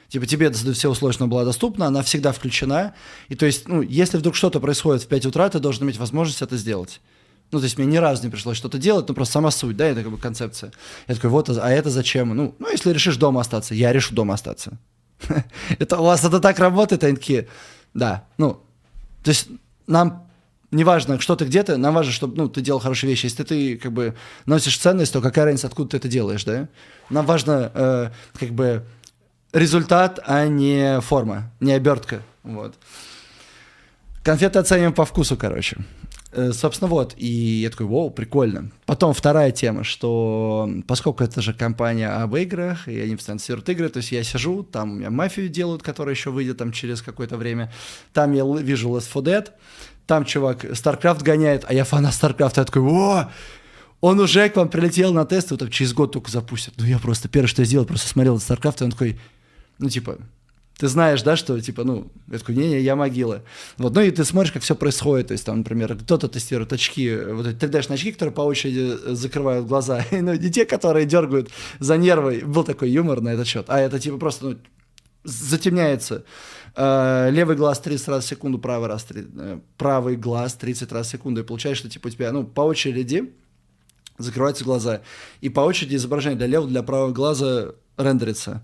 [0.08, 2.94] Типа тебе все условия, что она была доступна, она всегда включена.
[3.28, 6.42] И то есть, ну, если вдруг что-то происходит в 5 утра, ты должен иметь возможность
[6.42, 7.00] это сделать.
[7.52, 9.86] Ну, то есть мне ни разу не пришлось что-то делать, ну, просто сама суть, да,
[9.86, 10.72] это как бы концепция.
[11.08, 12.34] Я такой, вот, а это зачем?
[12.36, 14.78] Ну, ну, если решишь дома остаться, я решу дома остаться.
[15.78, 17.46] это у вас это так работает, они
[17.92, 18.62] да, ну,
[19.24, 19.48] то есть
[19.86, 20.26] нам
[20.70, 23.26] не важно, что ты где-то, нам важно, чтобы ну, ты делал хорошие вещи.
[23.26, 24.14] Если ты как бы
[24.46, 26.68] носишь ценность, то какая разница, откуда ты это делаешь, да?
[27.10, 28.84] Нам важно э, как бы
[29.52, 32.76] результат, а не форма, не обертка, вот.
[34.22, 35.78] Конфеты оцениваем по вкусу, короче.
[36.32, 38.70] Э, собственно, вот, и я такой, вау, прикольно.
[38.86, 43.96] Потом вторая тема, что поскольку это же компания об играх, и они финансируют игры, то
[43.96, 47.72] есть я сижу, там у меня мафию делают, которая еще выйдет там через какое-то время,
[48.12, 49.48] там я вижу Last 4 Dead,
[50.06, 53.30] там чувак StarCraft гоняет, а я фанат StarCraft, я такой, о,
[54.00, 56.74] он уже к вам прилетел на тесты, вот там через год только запустят.
[56.78, 59.18] Ну, я просто, первое, что я сделал, просто смотрел StarCraft, и он такой,
[59.78, 60.18] ну, типа,
[60.80, 63.42] ты знаешь, да, что, типа, ну, я такой, не-не, я могила.
[63.76, 67.14] Вот, ну, и ты смотришь, как все происходит, то есть, там, например, кто-то тестирует очки,
[67.14, 71.50] вот эти 3D очки, которые по очереди э, закрывают глаза, ну, не те, которые дергают
[71.80, 74.56] за нервы, был такой юмор на этот счет, а это, типа, просто, ну,
[75.22, 76.24] затемняется.
[76.74, 81.10] Э, левый глаз 30 раз в секунду, правый, раз, э, правый глаз 30 раз в
[81.10, 83.30] секунду, и получается, что, типа, у тебя, ну, по очереди
[84.16, 85.02] закрываются глаза,
[85.42, 88.62] и по очереди изображение для левого, для правого глаза рендерится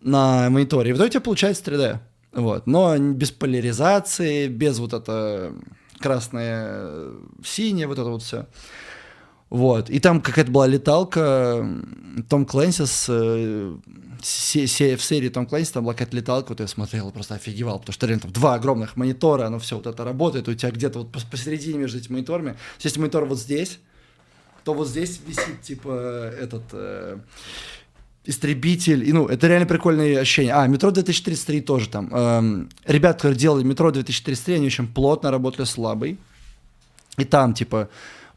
[0.00, 0.90] на мониторе.
[0.90, 1.98] И в итоге получается 3D.
[2.32, 2.66] Вот.
[2.66, 5.52] Но без поляризации, без вот это
[5.98, 7.12] красное,
[7.44, 8.46] синее, вот это вот все.
[9.50, 9.90] Вот.
[9.90, 11.66] И там какая-то была леталка
[12.28, 13.76] Том Клэнси с, э,
[14.22, 17.80] се, се, в серии Том Клэнси там была какая-то леталка, вот я смотрел, просто офигевал,
[17.80, 21.00] потому что реально там два огромных монитора, оно все вот это работает, у тебя где-то
[21.00, 23.80] вот посередине между этими мониторами, если монитор вот здесь,
[24.62, 27.18] то вот здесь висит типа этот э,
[28.26, 30.52] Истребитель, и, ну, это реально прикольные ощущения.
[30.52, 32.14] А, Метро 2033 тоже там.
[32.14, 36.18] Эм, ребят, которые делали Метро 2033, они очень плотно работали с лабой.
[37.16, 37.88] И там, типа,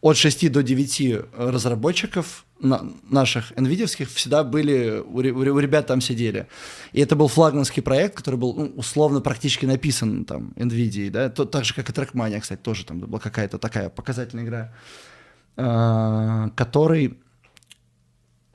[0.02, 6.02] от 6 до 9 разработчиков на, наших NVIDIA всегда были, у, у, у ребят там
[6.02, 6.48] сидели.
[6.94, 11.46] И это был флагманский проект, который был ну, условно практически написан там NVIDIA, да, то,
[11.46, 14.74] так же, как и Trackmania, кстати, тоже там была какая-то такая показательная игра,
[15.58, 17.18] э, который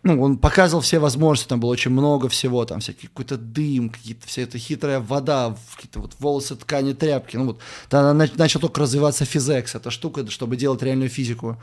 [0.09, 4.27] ну, он показывал все возможности, там было очень много всего, там всякий какой-то дым, какие-то
[4.27, 9.25] вся эта хитрая вода, какие-то вот волосы, ткани, тряпки, ну вот, тогда начал только развиваться
[9.25, 11.61] физекс, эта штука, чтобы делать реальную физику.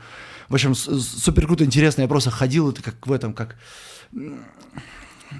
[0.48, 3.56] В общем, супер круто, интересно, я просто ходил, это как в этом, как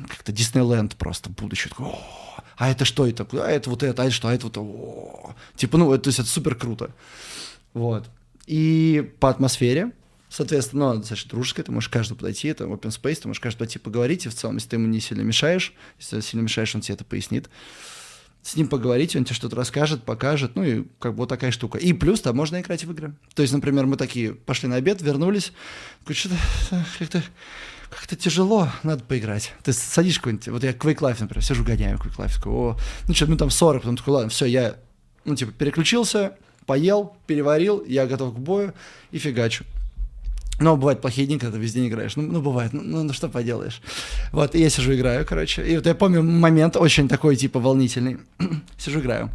[0.08, 1.70] как-то Диснейленд просто будущее.
[1.70, 1.92] Такой,
[2.56, 3.26] а это что это?
[3.32, 4.28] А это вот это, а это что?
[4.28, 6.90] А это вот о, Типа, ну, это, то есть это супер круто.
[7.72, 8.08] Вот.
[8.46, 9.92] И по атмосфере,
[10.36, 13.78] Соответственно, ну, достаточно дружеская, ты можешь каждому подойти, это open space, ты можешь каждому подойти
[13.78, 16.92] поговорить, и в целом, если ты ему не сильно мешаешь, если сильно мешаешь, он тебе
[16.92, 17.48] это пояснит.
[18.42, 21.78] с ним поговорить, он тебе что-то расскажет, покажет, ну и как бы вот такая штука.
[21.78, 23.14] И плюс там можно играть в игры.
[23.34, 25.54] То есть, например, мы такие пошли на обед, вернулись,
[26.06, 26.36] что-то
[26.98, 27.22] как-то
[27.88, 29.54] как-то тяжело, надо поиграть.
[29.64, 32.76] Ты садишь какой-нибудь, вот я Quake Life, например, сижу, гоняю Quake Life, такой, о,
[33.08, 34.76] ну что, ну там 40, потом такой, ладно, все, я,
[35.24, 38.74] ну типа, переключился, поел, переварил, я готов к бою
[39.12, 39.64] и фигачу.
[40.58, 42.16] Но бывают плохие дни, когда ты весь день играешь.
[42.16, 43.82] Ну, ну бывает, ну, ну, ну что поделаешь.
[44.32, 45.66] Вот, и я сижу, играю, короче.
[45.66, 48.18] И вот я помню момент очень такой, типа, волнительный.
[48.78, 49.30] сижу, играю.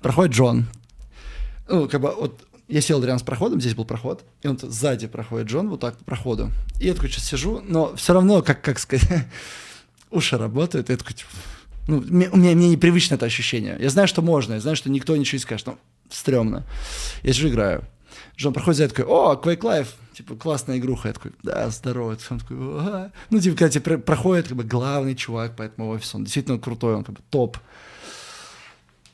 [0.00, 0.66] Проходит Джон.
[1.68, 5.08] Ну, как бы, вот я сел рядом с проходом, здесь был проход, и он сзади
[5.08, 6.50] проходит Джон, вот так по проходу.
[6.78, 9.26] И я такой сейчас сижу, но все равно, как, как сказать,
[10.10, 11.30] уши работают, и я такой, типа,
[11.88, 13.76] ну, у меня, мне непривычно это ощущение.
[13.80, 15.78] Я знаю, что можно, я знаю, что никто ничего не скажет, но
[16.08, 16.64] стрёмно.
[17.22, 17.84] Я сижу, играю.
[18.40, 21.08] Джон проходит за такой, о, Quake Life, типа, классная игруха.
[21.08, 22.16] Я такой, да, здорово.
[22.30, 23.12] Он такой, Ага.
[23.28, 26.94] ну, типа, когда тебе проходит, как бы, главный чувак по этому офису, он действительно крутой,
[26.94, 27.58] он как бы топ.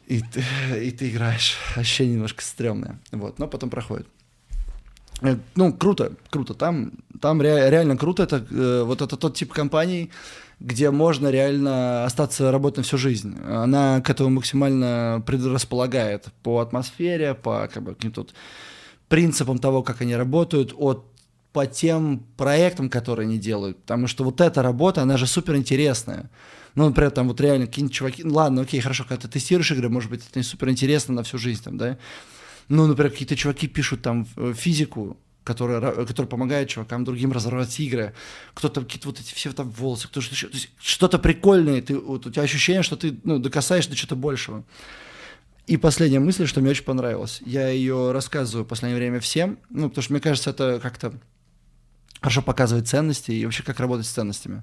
[0.06, 0.44] И ты,
[0.80, 1.56] и ты играешь.
[1.74, 3.00] Ощущение немножко стрёмное.
[3.10, 4.06] Вот, но потом проходит.
[5.22, 6.54] Э, ну, круто, круто.
[6.54, 8.22] Там, там ре, реально круто.
[8.22, 10.12] Это э, вот это тот тип компаний,
[10.60, 13.36] где можно реально остаться работать на всю жизнь.
[13.44, 18.28] Она к этому максимально предрасполагает по атмосфере, по как бы, каким-то
[19.08, 21.06] принципам того, как они работают, от
[21.52, 23.78] по тем проектам, которые они делают.
[23.78, 26.30] Потому что вот эта работа, она же супер интересная.
[26.74, 28.24] Ну, например, там вот реально какие-нибудь чуваки...
[28.24, 31.22] Ну, ладно, окей, хорошо, когда ты тестируешь игры, может быть, это не супер интересно на
[31.22, 31.96] всю жизнь, там, да?
[32.68, 38.12] Ну, например, какие-то чуваки пишут там э, физику, которая, которая помогает чувакам другим разорвать игры.
[38.52, 41.80] Кто-то какие-то вот эти все там волосы, кто что-то, что-то прикольное.
[41.80, 44.62] Ты, вот, у тебя ощущение, что ты ну, докасаешь до чего-то большего.
[45.66, 47.42] И последняя мысль, что мне очень понравилось.
[47.44, 51.14] Я ее рассказываю в последнее время всем, ну, потому что мне кажется, это как-то
[52.20, 54.62] хорошо показывает ценности и вообще как работать с ценностями.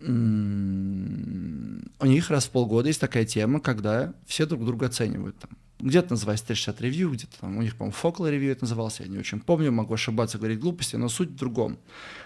[0.00, 5.36] М-м, у них раз в полгода есть такая тема, когда все друг друга оценивают.
[5.38, 5.50] Там.
[5.80, 9.18] Где-то называется 360 ревью, где-то там, у них, по-моему, Focal ревью это назывался, я не
[9.18, 11.78] очень помню, могу ошибаться, говорить глупости, но суть в другом.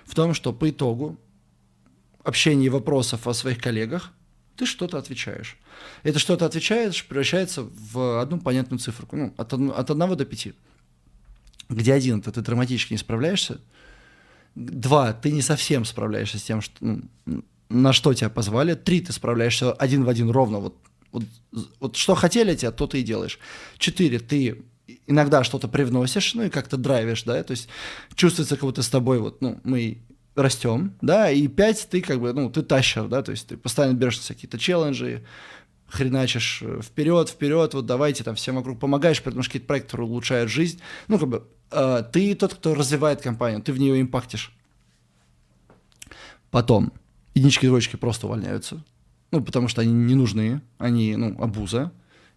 [0.05, 1.19] В том, что по итогу
[2.23, 4.13] общения и вопросов о своих коллегах
[4.57, 5.57] ты что-то отвечаешь.
[6.03, 10.49] Это что-то отвечаешь, превращается в одну понятную цифру, ну, от, от 1 до 5.
[11.71, 13.61] Где один, это ты драматически не справляешься,
[14.55, 19.13] два, ты не совсем справляешься с тем, что, ну, на что тебя позвали, три, ты
[19.13, 20.77] справляешься один в один ровно, вот,
[21.11, 21.25] вот,
[21.81, 23.39] вот что хотели тебя, то ты и делаешь.
[23.79, 24.63] Четыре, ты
[25.07, 27.69] иногда что-то привносишь, ну и как-то драйвишь, да, то есть
[28.15, 30.03] чувствуется, как будто с тобой вот, ну, мы
[30.35, 33.95] растем, да, и пять ты как бы, ну, ты тащер, да, то есть ты постоянно
[33.95, 35.25] берешь какие-то челленджи,
[35.89, 40.81] хреначишь вперед, вперед, вот давайте там всем вокруг помогаешь, потому что какие-то проекты улучшают жизнь.
[41.09, 44.53] Ну, как бы, э, ты тот, кто развивает компанию, ты в нее импактишь.
[46.51, 46.93] Потом,
[47.35, 48.85] единички двоечки просто увольняются,
[49.31, 51.93] ну, потому что они не нужны, они, ну, обуза,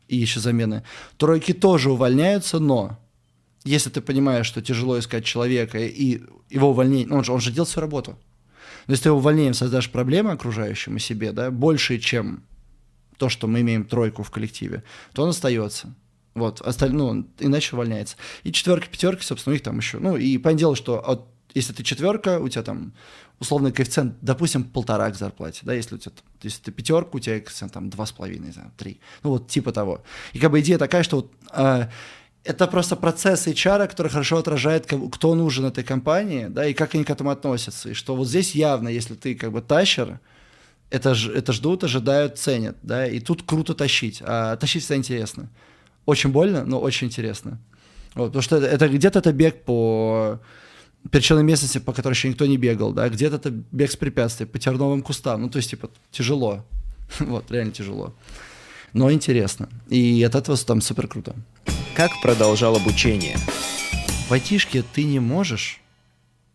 [0.07, 0.83] и еще замены.
[1.17, 2.99] Тройки тоже увольняются, но
[3.67, 7.51] если ты понимаешь, что тяжело искать человека, и его увольнение, ну, он же, он же
[7.51, 8.17] делает свою работу.
[8.87, 12.43] Но если ты его увольнением создашь проблемы окружающим и себе, да, больше, чем
[13.17, 15.93] то, что мы имеем тройку в коллективе, то он остается.
[16.35, 18.15] Вот, остальное, ну, иначе увольняется.
[18.43, 19.97] И четверки, пятерки, собственно, у них там еще.
[19.97, 22.93] Ну, и понятное дело, что от, если ты четверка, у тебя там
[23.39, 27.39] условный коэффициент, допустим, полтора к зарплате, да, если у тебя, если ты пятерка, у тебя
[27.39, 30.03] коэффициент там два с половиной, три, ну вот типа того.
[30.33, 31.87] И как бы идея такая, что вот э,
[32.47, 37.03] это просто процесс HR, который хорошо отражает, кто нужен этой компании, да, и как они
[37.03, 37.89] к этому относятся.
[37.89, 40.19] И что вот здесь явно, если ты как бы тащер,
[40.89, 45.49] это, это ждут, ожидают, ценят, да, и тут круто тащить, а тащить всегда интересно.
[46.05, 47.59] Очень больно, но очень интересно.
[48.15, 50.39] Вот, потому что это, это где-то это бег по
[51.11, 54.57] перечной местности, по которой еще никто не бегал, да, где-то это бег с препятствий, по
[54.57, 56.65] терновым кустам, ну, то есть, типа, тяжело,
[57.19, 58.15] вот, реально тяжело,
[58.93, 61.35] но интересно, и от этого там супер круто.
[61.97, 63.37] Как продолжал обучение?
[64.27, 65.81] В айтишке ты не можешь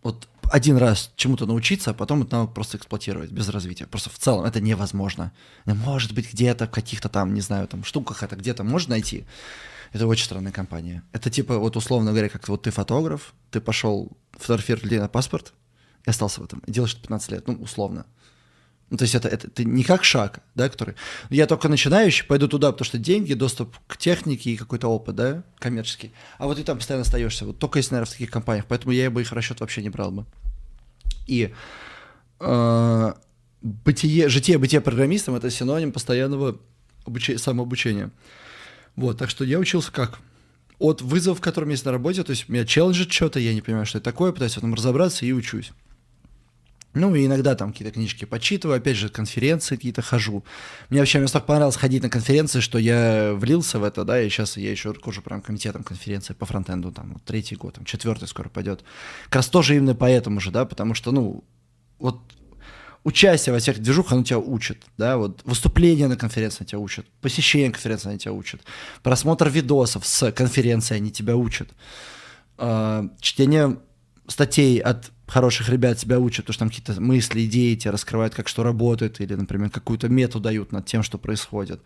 [0.04, 3.88] вот один раз чему-то научиться, а потом это надо просто эксплуатировать без развития.
[3.88, 5.32] Просто в целом это невозможно.
[5.64, 9.24] Может быть, где-то в каких-то там, не знаю, там штуках это где-то можно найти.
[9.90, 11.02] Это очень странная компания.
[11.10, 15.54] Это типа, вот условно говоря, как вот ты фотограф, ты пошел фотографировать людей на паспорт
[16.06, 16.60] и остался в этом.
[16.68, 18.06] И делаешь это 15 лет, ну, условно.
[18.92, 20.96] Ну, то есть это, это, это не как шаг, да, который...
[21.30, 25.44] Я только начинающий, пойду туда, потому что деньги, доступ к технике и какой-то опыт, да,
[25.58, 26.12] коммерческий.
[26.36, 29.10] А вот ты там постоянно остаешься, вот только если, наверное, в таких компаниях, поэтому я
[29.10, 30.26] бы их расчет вообще не брал бы.
[31.26, 31.54] И
[32.38, 33.12] э,
[33.62, 36.58] бытие, житие-бытие программистом— это синоним постоянного
[37.06, 38.10] обучения, самообучения.
[38.94, 40.18] Вот, так что я учился как?
[40.78, 43.96] От вызовов, которым есть на работе, то есть меня челленджит что-то, я не понимаю, что
[43.96, 45.72] это такое, пытаюсь в этом разобраться и учусь.
[46.94, 50.44] Ну, и иногда там какие-то книжки почитываю, опять же, конференции какие-то хожу.
[50.90, 54.28] Мне вообще мне так понравилось ходить на конференции, что я влился в это, да, и
[54.28, 58.28] сейчас я еще руковожу прям комитетом конференции по фронтенду, там, вот, третий год, там, четвертый
[58.28, 58.84] скоро пойдет.
[59.24, 61.44] Как раз тоже именно поэтому же, да, потому что, ну,
[61.98, 62.20] вот
[63.04, 67.70] участие во всех движухах, оно тебя учит, да, вот выступления на конференции тебя учат, посещение
[67.70, 68.60] конференции они тебя учат,
[69.02, 71.70] просмотр видосов с конференции они тебя учат,
[72.58, 73.78] э, чтение
[74.26, 78.48] статей от хороших ребят тебя учат, потому что там какие-то мысли, идеи тебе раскрывают, как
[78.48, 81.80] что работает, или, например, какую-то мету дают над тем, что происходит.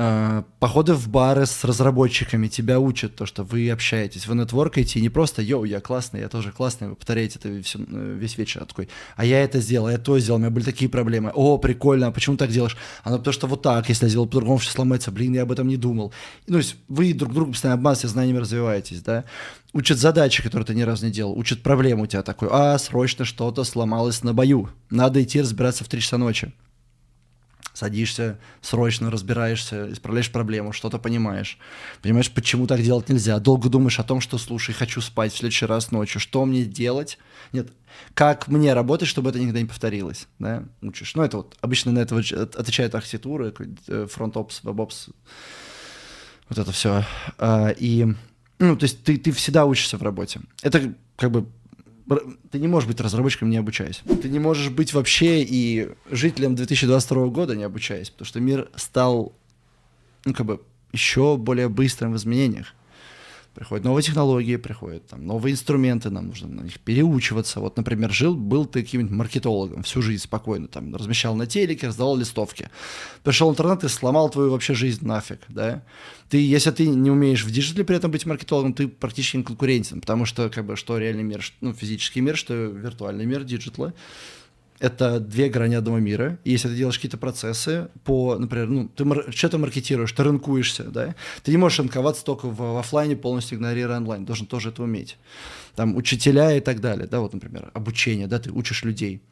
[0.00, 5.02] А, походы в бары с разработчиками тебя учат то, что вы общаетесь, вы нетворкаете, и
[5.02, 8.64] не просто «Йоу, я классный, я тоже классный», вы повторяете это все, э, весь вечер,
[8.64, 12.06] такой «А я это сделал, я то сделал, у меня были такие проблемы, о, прикольно,
[12.06, 14.70] а почему так делаешь?» А ну потому что вот так, если я сделал по-другому, все
[14.70, 16.12] сломается, блин, я об этом не думал.
[16.46, 19.24] Ну, то есть вы друг друга постоянно обмазываете, знаниями развиваетесь, да?
[19.72, 23.24] Учат задачи, которые ты ни разу не делал, учат проблему у тебя такой «А, срочно
[23.24, 26.52] что-то сломалось на бою, надо идти разбираться в 3 часа ночи»
[27.78, 31.58] садишься, срочно разбираешься, исправляешь проблему, что-то понимаешь.
[32.02, 33.38] Понимаешь, почему так делать нельзя.
[33.38, 36.20] Долго думаешь о том, что, слушай, хочу спать в следующий раз ночью.
[36.20, 37.18] Что мне делать?
[37.52, 37.68] Нет,
[38.14, 41.14] как мне работать, чтобы это никогда не повторилось, да, учишь.
[41.14, 43.54] Ну, это вот, обычно на это отвечает архитектура,
[44.08, 45.10] фронт-опс, веб-опс,
[46.48, 47.04] вот это все.
[47.38, 48.06] А, и,
[48.58, 50.40] ну, то есть ты, ты всегда учишься в работе.
[50.62, 51.46] Это как бы
[52.50, 54.02] ты не можешь быть разработчиком, не обучаясь.
[54.22, 59.32] Ты не можешь быть вообще и жителем 2022 года, не обучаясь, потому что мир стал,
[60.24, 60.60] ну, как бы,
[60.92, 62.74] еще более быстрым в изменениях.
[63.58, 67.58] Приходят новые технологии, приходят там новые инструменты, нам нужно на них переучиваться.
[67.58, 72.16] Вот, например, жил, был ты каким-нибудь маркетологом всю жизнь спокойно, там, размещал на телеке, раздавал
[72.16, 72.70] листовки.
[73.24, 75.82] Пришел интернет и сломал твою вообще жизнь нафиг, да.
[76.28, 80.02] Ты, если ты не умеешь в диджитале при этом быть маркетологом, ты практически не конкурентен,
[80.02, 83.92] потому что, как бы, что реальный мир, ну, физический мир, что виртуальный мир диджитала
[84.80, 86.38] это две грани одного мира.
[86.44, 91.14] Если ты делаешь какие-то процессы по, например, ну, ты мар- что-то маркетируешь, ты рынкуешься, да,
[91.42, 95.18] ты не можешь рынковаться только в, в офлайне, полностью игнорируя онлайн, должен тоже это уметь.
[95.74, 99.22] Там учителя и так далее, да, вот, например, обучение, да, ты учишь людей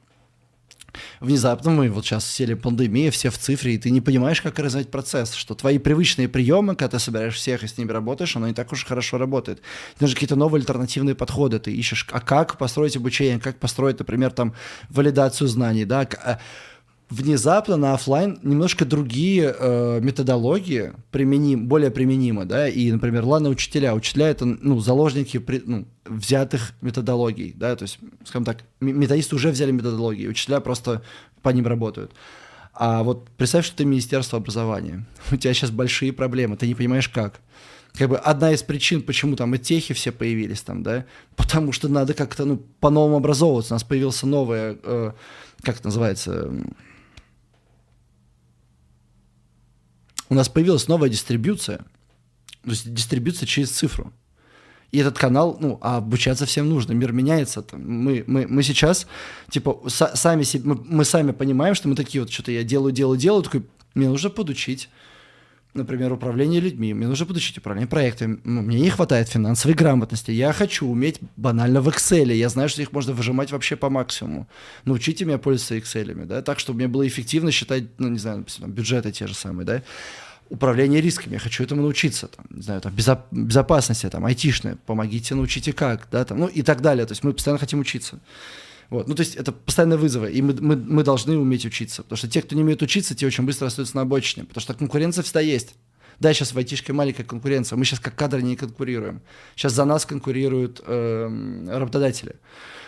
[1.21, 4.91] внезапно мы вот сейчас сели пандемия, все в цифре, и ты не понимаешь, как развивать
[4.91, 8.55] процесс, что твои привычные приемы, когда ты собираешь всех и с ними работаешь, оно не
[8.55, 9.61] так уж хорошо работает.
[10.01, 14.55] Нужны какие-то новые альтернативные подходы, ты ищешь, а как построить обучение, как построить, например, там,
[14.89, 16.39] валидацию знаний, да, а
[17.09, 23.95] внезапно на офлайн немножко другие э, методологии применим, более применимы, да, и, например, ладно, учителя,
[23.95, 29.51] учителя это, ну, заложники при, ну, взятых методологий, да, то есть, скажем так, методисты уже
[29.51, 31.03] взяли методологии, учителя просто
[31.43, 32.13] по ним работают.
[32.75, 37.09] А вот представь, что ты Министерство образования, у тебя сейчас большие проблемы, ты не понимаешь
[37.09, 37.41] как.
[37.95, 41.89] Как бы одна из причин, почему там и техи все появились там, да, потому что
[41.89, 45.13] надо как-то, ну, по-новому образовываться, у нас появился новое, э,
[45.63, 46.53] как это называется,
[50.29, 54.13] у нас появилась новая дистрибьюция, то есть дистрибьюция через цифру.
[54.93, 57.63] И этот канал, ну, а обучаться всем нужно, мир меняется.
[57.63, 57.83] Там.
[57.87, 59.07] Мы, мы, мы сейчас,
[59.51, 63.19] типа, са- сами мы, мы сами понимаем, что мы такие вот, что-то я делаю, делаю,
[63.19, 64.89] делаю, такой, мне нужно подучить
[65.77, 70.89] например, управление людьми, мне нужно подучить управление проектами, мне не хватает финансовой грамотности, я хочу
[70.89, 74.49] уметь банально в Excel, я знаю, что их можно выжимать вообще по максимуму.
[74.85, 78.73] Научите меня пользоваться Excel, да, так, чтобы мне было эффективно считать, ну, не знаю, там,
[78.73, 79.83] бюджеты те же самые, да,
[80.49, 85.35] управление рисками, я хочу этому научиться, там, не знаю, там, безо- безопасности, там, айтишное, помогите,
[85.35, 88.21] научите как, да, там, ну, и так далее, то есть мы постоянно хотим учиться.
[88.91, 89.09] Вот.
[89.09, 92.03] Ну, то есть это постоянные вызовы, и мы, мы, мы должны уметь учиться.
[92.03, 94.47] Потому что те, кто не умеет учиться, те очень быстро остаются на обочине.
[94.47, 95.75] Потому что конкуренция всегда есть.
[96.19, 97.77] Да, сейчас в айтишке маленькая конкуренция.
[97.77, 99.21] Мы сейчас как кадры не конкурируем.
[99.55, 102.37] Сейчас за нас конкурируют э, работодатели.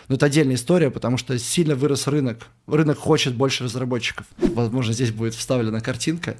[0.07, 2.47] Но это отдельная история, потому что сильно вырос рынок.
[2.65, 4.25] Рынок хочет больше разработчиков.
[4.37, 6.37] Возможно, здесь будет вставлена картинка.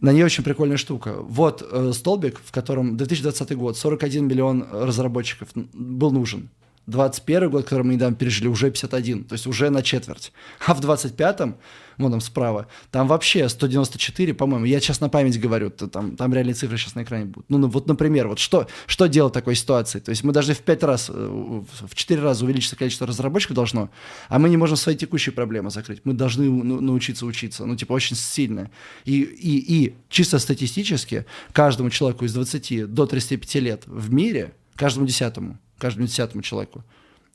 [0.00, 1.14] На ней очень прикольная штука.
[1.20, 6.50] Вот э, столбик, в котором 2020 год, 41 миллион разработчиков был нужен.
[6.86, 10.32] 21 год, который мы недавно пережили, уже 51, то есть уже на четверть.
[10.66, 11.56] А в 25-м,
[11.98, 16.34] вон там справа, там вообще 194, по-моему, я сейчас на память говорю, то там, там
[16.34, 17.48] реальные цифры сейчас на экране будут.
[17.48, 20.00] Ну, ну вот, например, вот что, что делать в такой ситуации?
[20.00, 23.90] То есть мы даже в 5 раз, э, в 4 раза увеличиться количество разработчиков должно,
[24.28, 26.02] а мы не можем свои текущие проблемы закрыть.
[26.04, 28.70] Мы должны ну, научиться учиться, ну, типа, очень сильно.
[29.04, 35.06] И, и, и чисто статистически каждому человеку из 20 до 35 лет в мире, каждому
[35.06, 36.82] десятому, каждому десятому человеку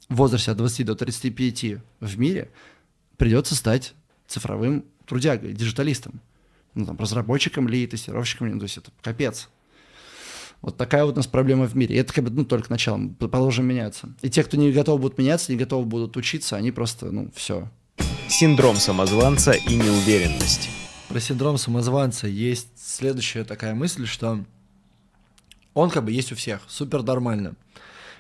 [0.10, 1.66] в возрасте от 20 до 35
[2.00, 2.50] в мире
[3.18, 3.94] придется стать
[4.28, 6.20] цифровым трудягой, диджиталистом.
[6.74, 9.50] Ну, там, разработчиком ли, тестировщиком ли, ну, то есть это капец.
[10.62, 11.96] Вот такая вот у нас проблема в мире.
[11.96, 13.08] И это как бы, ну, только начало.
[13.20, 14.10] Продолжим меняться.
[14.24, 17.70] И те, кто не готовы будут меняться, не готовы будут учиться, они просто, ну, все.
[18.28, 20.70] Синдром самозванца и неуверенность.
[21.08, 24.44] Про синдром самозванца есть следующая такая мысль, что
[25.76, 27.56] он как бы есть у всех, супер нормально.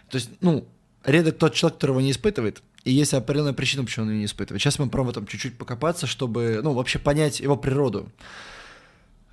[0.10, 0.68] То есть, ну,
[1.03, 4.62] редок тот человек, которого не испытывает, и есть определенная причина, почему он ее не испытывает.
[4.62, 8.10] Сейчас мы пробуем там чуть-чуть покопаться, чтобы, ну, вообще понять его природу.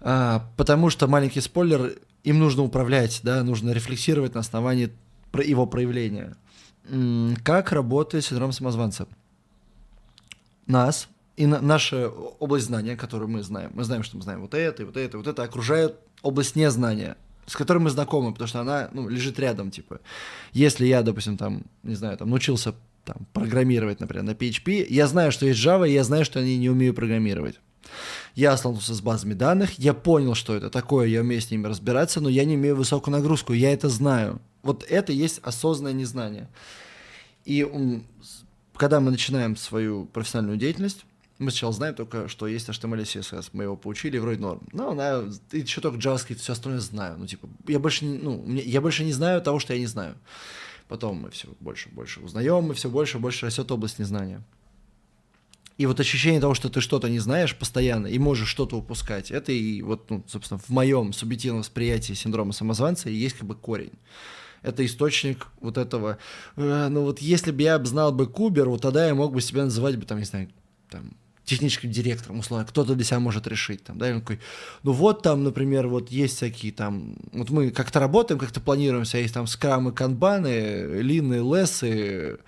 [0.00, 4.90] А, потому что, маленький спойлер, им нужно управлять, да, нужно рефлексировать на основании
[5.32, 6.36] его проявления.
[7.42, 9.06] Как работает синдром самозванца?
[10.66, 14.54] Нас и на, наша область знания, которую мы знаем, мы знаем, что мы знаем вот
[14.54, 17.16] это, и вот это, и вот это, окружает область незнания,
[17.46, 20.00] с которой мы знакомы, потому что она ну, лежит рядом, типа.
[20.52, 22.74] Если я, допустим, там, не знаю, там, научился
[23.04, 26.58] там, программировать, например, на PHP, я знаю, что есть Java, и я знаю, что они
[26.58, 27.60] не умеют программировать.
[28.34, 32.20] Я столкнулся с базами данных, я понял, что это такое, я умею с ними разбираться,
[32.20, 34.40] но я не имею высокую нагрузку, я это знаю.
[34.62, 36.48] Вот это есть осознанное незнание.
[37.44, 37.64] И
[38.74, 41.04] когда мы начинаем свою профессиональную деятельность,
[41.38, 43.50] мы сначала знаем только, что есть HTML и CSS.
[43.52, 44.62] Мы его получили, вроде норм.
[44.72, 47.16] Но она, и еще только JavaScript, все остальное знаю.
[47.18, 50.16] Ну, типа, я больше, ну, я больше не знаю того, что я не знаю.
[50.88, 54.42] Потом мы все больше больше узнаем, и все больше больше растет область незнания.
[55.78, 59.52] И вот ощущение того, что ты что-то не знаешь постоянно и можешь что-то упускать, это
[59.52, 63.92] и вот, ну, собственно, в моем субъективном восприятии синдрома самозванца есть как бы корень.
[64.62, 66.16] Это источник вот этого.
[66.56, 69.64] Э, ну вот если бы я знал бы Кубер, вот тогда я мог бы себя
[69.64, 70.48] называть бы там, не знаю,
[70.88, 71.14] там,
[71.46, 74.40] техническим директором, условно, кто-то для себя может решить, там, да, и он такой,
[74.82, 79.32] ну вот там, например, вот есть всякие там, вот мы как-то работаем, как-то планируем, есть
[79.32, 82.38] там скрамы, канбаны, лины, лесы,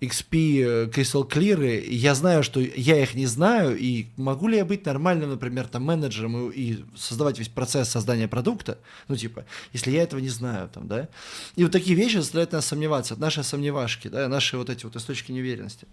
[0.00, 4.86] XP, Crystal Clear, я знаю, что я их не знаю, и могу ли я быть
[4.86, 8.78] нормальным, например, там, менеджером и, и создавать весь процесс создания продукта,
[9.08, 9.44] ну, типа,
[9.74, 11.08] если я этого не знаю, там, да,
[11.54, 15.32] и вот такие вещи заставляют нас сомневаться, наши сомневашки, да, наши вот эти вот источники
[15.32, 15.86] неуверенности.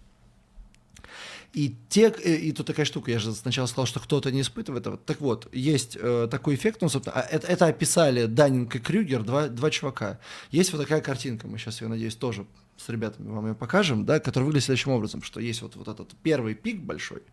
[1.56, 4.82] И, те, э, и тут такая штука, я же сначала сказал, что кто-то не испытывает
[4.82, 4.98] этого.
[4.98, 9.24] Так вот, есть э, такой эффект, ну, собственно, а, это, это описали Данинг и Крюгер,
[9.24, 10.20] два, два чувака.
[10.52, 12.46] Есть вот такая картинка, мы сейчас, я надеюсь, тоже
[12.76, 16.14] с ребятами вам ее покажем, да, который выглядит следующим образом, что есть вот, вот этот
[16.24, 17.24] первый пик большой,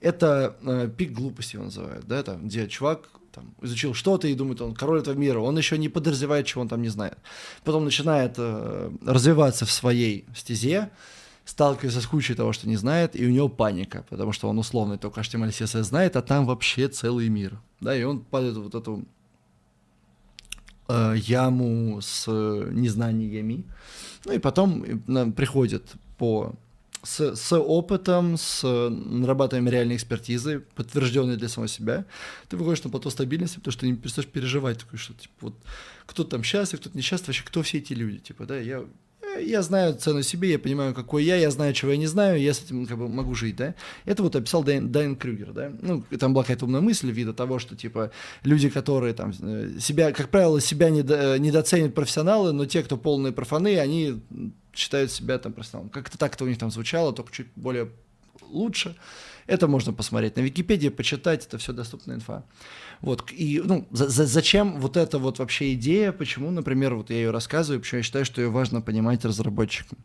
[0.00, 4.60] это э, пик глупости его называют, да, там, где чувак там, изучил что-то и думает,
[4.60, 7.16] он король этого мира, он еще не подразумевает, чего он там не знает.
[7.64, 10.90] Потом начинает э, развиваться в своей стезе,
[11.44, 14.98] сталкивается с кучей того, что не знает, и у него паника, потому что он условно
[14.98, 17.60] только HTML, CSS знает, а там вообще целый мир.
[17.80, 19.04] Да, и он падает в вот эту
[20.88, 23.64] э, яму с незнаниями.
[24.24, 26.54] Ну и потом э, приходит по
[27.02, 32.06] с, с опытом, с нарабатыванием реальной экспертизы, подтвержденной для самого себя,
[32.48, 35.54] ты выходишь на плато стабильности, потому что ты не перестаешь переживать, такой, что типа вот
[36.06, 38.84] кто там счастлив, кто-то несчастлив, вообще кто все эти люди, типа, да, я
[39.40, 42.54] я знаю цену себе, я понимаю, какой я, я знаю, чего я не знаю, я
[42.54, 43.74] с этим как бы могу жить, да.
[44.04, 45.72] Это вот описал Дайн, Дайн Крюгер, да.
[45.80, 48.10] Ну, там была какая-то умная мысль вида того, что, типа,
[48.42, 53.32] люди, которые там э, себя, как правило, себя недо, недооценят профессионалы, но те, кто полные
[53.32, 54.20] профаны, они
[54.74, 55.90] считают себя там профессионалом.
[55.90, 57.90] Как-то так это у них там звучало, только чуть более
[58.42, 58.96] лучше.
[59.46, 62.44] Это можно посмотреть на Википедии, почитать, это все доступная инфа.
[63.00, 67.16] Вот, и, ну, за, за, зачем вот эта вот вообще идея, почему, например, вот я
[67.16, 69.98] ее рассказываю, почему я считаю, что ее важно понимать разработчикам.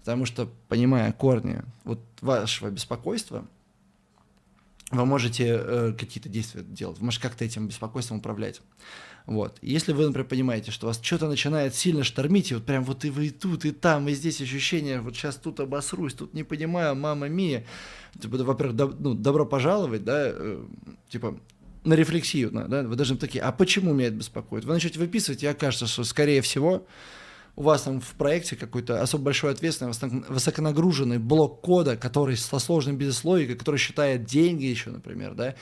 [0.00, 3.46] Потому что, понимая корни вот вашего беспокойства,
[4.92, 8.60] вы можете э, какие-то действия делать, вы можете как-то этим беспокойством управлять.
[9.26, 9.58] Вот.
[9.60, 13.10] Если вы, например, понимаете, что вас что-то начинает сильно штормить, и вот прям вот и
[13.10, 16.94] вы и тут, и там, и здесь ощущение, вот сейчас тут обосрусь, тут не понимаю,
[16.94, 17.64] мама мия,
[18.20, 20.64] типа, во-первых, доб- ну, добро пожаловать, да, э,
[21.08, 21.40] типа,
[21.84, 24.64] на рефлексию, да, вы должны такие, а почему меня это беспокоит?
[24.64, 26.86] Вы начнете выписывать, и окажется, что, скорее всего,
[27.56, 29.92] у вас там в проекте какой-то особо большой ответственный,
[30.28, 35.56] высоконагруженный блок кода, который со сложным бизнес-логикой, который считает деньги еще, например, да,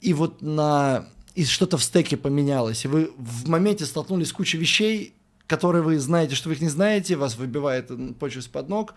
[0.00, 4.58] и вот на и что-то в стеке поменялось, и вы в моменте столкнулись с кучей
[4.58, 5.14] вещей,
[5.46, 8.94] которые вы знаете, что вы их не знаете, вас выбивает почву из-под ног,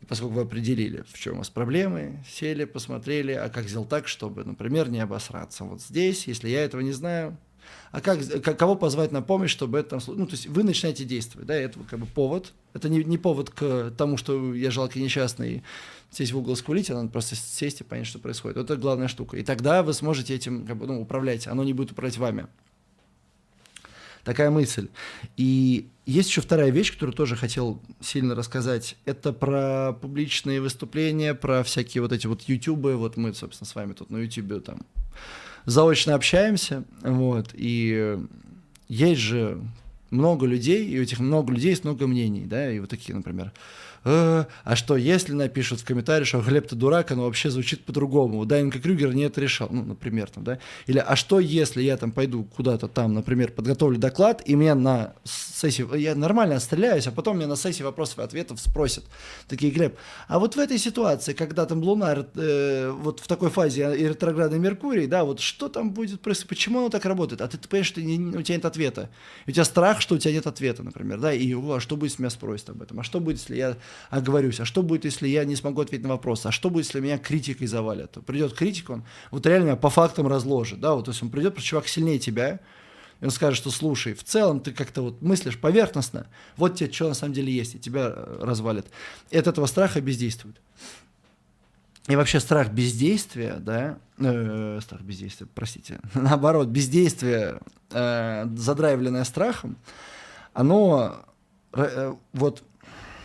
[0.00, 4.08] и поскольку вы определили, в чем у вас проблемы, сели, посмотрели, а как сделать так,
[4.08, 7.36] чтобы, например, не обосраться вот здесь, если я этого не знаю,
[7.92, 11.04] а как, как кого позвать на помощь, чтобы это там, ну, то есть вы начинаете
[11.04, 15.02] действовать, да, это как бы повод, это не, не повод к тому, что я жалкий
[15.02, 15.62] несчастный,
[16.10, 18.56] сесть в угол скулить, а надо просто сесть и понять, что происходит.
[18.58, 19.36] Это главная штука.
[19.36, 22.46] И тогда вы сможете этим как бы, ну, управлять, оно не будет управлять вами.
[24.24, 24.88] Такая мысль.
[25.36, 28.96] И есть еще вторая вещь, которую тоже хотел сильно рассказать.
[29.04, 32.96] Это про публичные выступления, про всякие вот эти вот ютубы.
[32.96, 34.80] Вот мы, собственно, с вами тут на ютубе там
[35.66, 38.18] заочно общаемся, вот, и
[38.88, 39.60] есть же
[40.10, 43.52] много людей, и у этих много людей есть много мнений, да, и вот такие, например,
[44.08, 48.44] «Э, а что, если напишут в комментариях, что Глеб ты дурак, оно вообще звучит по-другому.
[48.44, 50.60] Дайнка Крюгер не это решал, ну, например, там, да.
[50.86, 55.14] Или, а что, если я там пойду куда-то там, например, подготовлю доклад, и меня на
[55.24, 59.04] сессии, я нормально отстреляюсь, а потом меня на сессии вопросов и ответов спросят.
[59.48, 59.96] Такие, Глеб,
[60.28, 64.60] а вот в этой ситуации, когда там Луна э, вот в такой фазе и ретроградный
[64.60, 67.40] Меркурий, да, вот что там будет происходить, почему оно так работает?
[67.40, 69.10] А ты, ты понимаешь, что не, у тебя нет ответа.
[69.48, 72.22] У тебя страх, что у тебя нет ответа, например, да, и а что будет, если
[72.22, 73.00] меня спросят об этом?
[73.00, 73.76] А что будет, если я
[74.10, 77.00] оговорюсь, а что будет, если я не смогу ответить на вопрос, а что будет, если
[77.00, 78.16] меня критикой завалят?
[78.26, 81.56] Придет критик, он вот реально меня по фактам разложит, да, вот, то есть он придет,
[81.58, 82.60] чувак сильнее тебя,
[83.20, 86.26] и он скажет, что слушай, в целом ты как-то вот мыслишь поверхностно,
[86.56, 88.86] вот тебе что на самом деле есть, и тебя э, развалит.
[89.30, 90.56] И от этого страха бездействует.
[92.08, 99.76] И вообще страх бездействия, да, э, страх бездействия, простите, наоборот, бездействие, э, задраивленное страхом,
[100.52, 101.16] оно
[101.72, 102.62] э, вот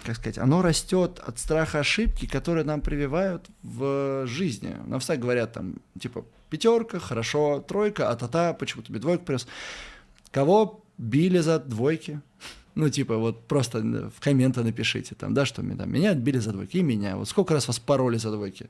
[0.04, 4.76] как сказать, оно растет от страха ошибки, которые нам прививают в жизни.
[4.86, 9.48] Нам всегда говорят там, типа, пятерка, хорошо, тройка, а та-та, почему тебе двойку принес?
[10.32, 12.22] Кого били за двойки?
[12.74, 16.78] Ну, типа, вот просто в комменты напишите, там, да, что там, меня отбили за двойки,
[16.78, 17.18] и меня.
[17.18, 18.70] Вот сколько раз вас пароли за двойки?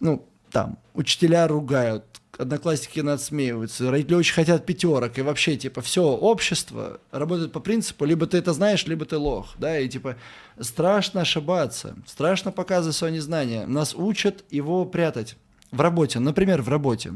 [0.00, 2.04] Ну, там, учителя ругают,
[2.38, 8.26] одноклассники надсмеиваются, родители очень хотят пятерок, и вообще, типа, все общество работает по принципу, либо
[8.26, 10.16] ты это знаешь, либо ты лох, да, и, типа,
[10.60, 15.36] страшно ошибаться, страшно показывать свое незнание, нас учат его прятать
[15.70, 17.14] в работе, например, в работе.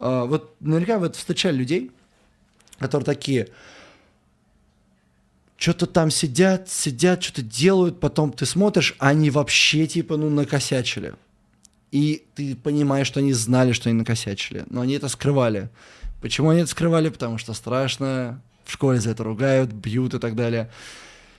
[0.00, 1.90] А, вот наверняка вы встречали людей,
[2.78, 3.48] которые такие,
[5.58, 11.14] что-то там сидят, сидят, что-то делают, потом ты смотришь, они вообще, типа, ну, накосячили
[11.92, 15.70] и ты понимаешь, что они знали, что они накосячили, но они это скрывали.
[16.20, 17.08] Почему они это скрывали?
[17.08, 20.70] Потому что страшно, в школе за это ругают, бьют и так далее.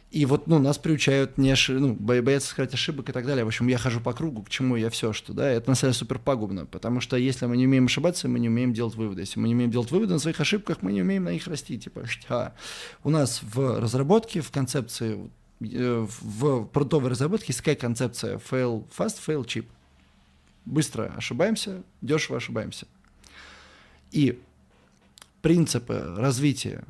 [0.10, 1.80] И вот, ну, нас приучают не ошиб...
[1.80, 3.44] ну, бояться сказать ошибок и так далее.
[3.44, 5.92] В общем, я хожу по кругу, к чему я все, что, да, это на самом
[5.92, 9.22] деле супер пагубно, потому что если мы не умеем ошибаться, мы не умеем делать выводы.
[9.22, 11.78] Если мы не умеем делать выводы на своих ошибках, мы не умеем на них расти.
[11.78, 12.54] Типа, а,
[13.04, 15.30] у нас в разработке, в концепции,
[15.60, 19.66] э, в продуктовой разработке есть такая концепция fail fast, fail cheap
[20.68, 22.88] быстро ошибаемся, дешево ошибаемся.
[24.12, 24.40] И
[25.42, 26.84] принципы развития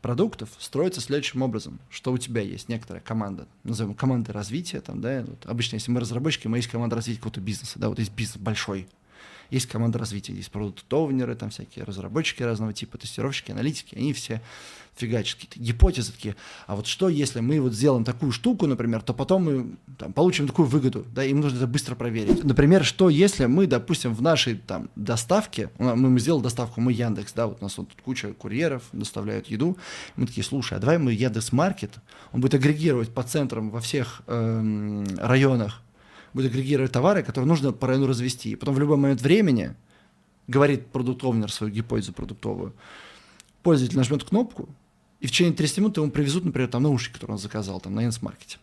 [0.00, 2.68] продуктов строятся следующим образом, что у тебя есть?
[2.68, 6.96] Некоторая команда, назовем команда развития, там, да, вот обычно, если мы разработчики, мы есть команда
[6.96, 8.86] развития какого-то бизнеса, да, вот есть бизнес большой,
[9.50, 14.40] есть команда развития, есть продукт-оунеры, там всякие разработчики разного типа, тестировщики, аналитики, они все
[14.96, 16.36] фигачат какие-то гипотезы такие.
[16.66, 20.46] А вот что, если мы вот сделаем такую штуку, например, то потом мы там, получим
[20.46, 22.44] такую выгоду, да, им нужно это быстро проверить.
[22.44, 27.32] Например, что если мы, допустим, в нашей там доставке, мы, мы сделали доставку, мы Яндекс,
[27.34, 29.76] да, вот у нас вот тут куча курьеров доставляют еду,
[30.16, 31.92] мы такие, слушай, а давай мы Яндекс Маркет,
[32.32, 35.82] он будет агрегировать по центрам во всех эм, районах,
[36.36, 38.50] будет агрегировать товары, которые нужно по району развести.
[38.50, 39.74] И потом в любой момент времени,
[40.46, 42.72] говорит продукт свою гипотезу продуктовую,
[43.62, 44.68] пользователь нажмет кнопку,
[45.20, 48.00] и в течение 30 минут ему привезут, например, там наушники, которые он заказал там на
[48.00, 48.58] Яндекс.Маркете.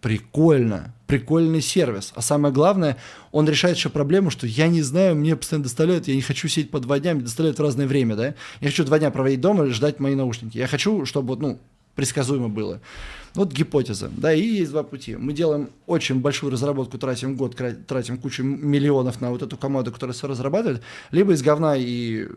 [0.00, 2.12] Прикольно, прикольный сервис.
[2.14, 2.96] А самое главное,
[3.32, 6.70] он решает еще проблему, что я не знаю, мне постоянно доставляют, я не хочу сидеть
[6.70, 8.34] по два дня, мне доставляют в разное время, да.
[8.60, 10.56] Я хочу два дня проводить дома и ждать мои наушники.
[10.56, 11.58] Я хочу, чтобы, ну,
[11.96, 12.80] предсказуемо было.
[13.34, 15.16] Вот гипотеза, да, и есть два пути.
[15.16, 20.14] Мы делаем очень большую разработку, тратим год, тратим кучу миллионов на вот эту команду, которая
[20.14, 22.28] все разрабатывает, либо из говна и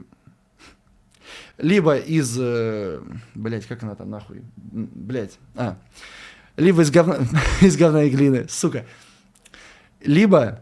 [1.57, 3.01] либо из, э,
[3.35, 5.77] блять, как она там нахуй, блять, а,
[6.57, 7.19] либо из говна,
[7.61, 8.85] из говна и глины, сука,
[10.01, 10.61] либо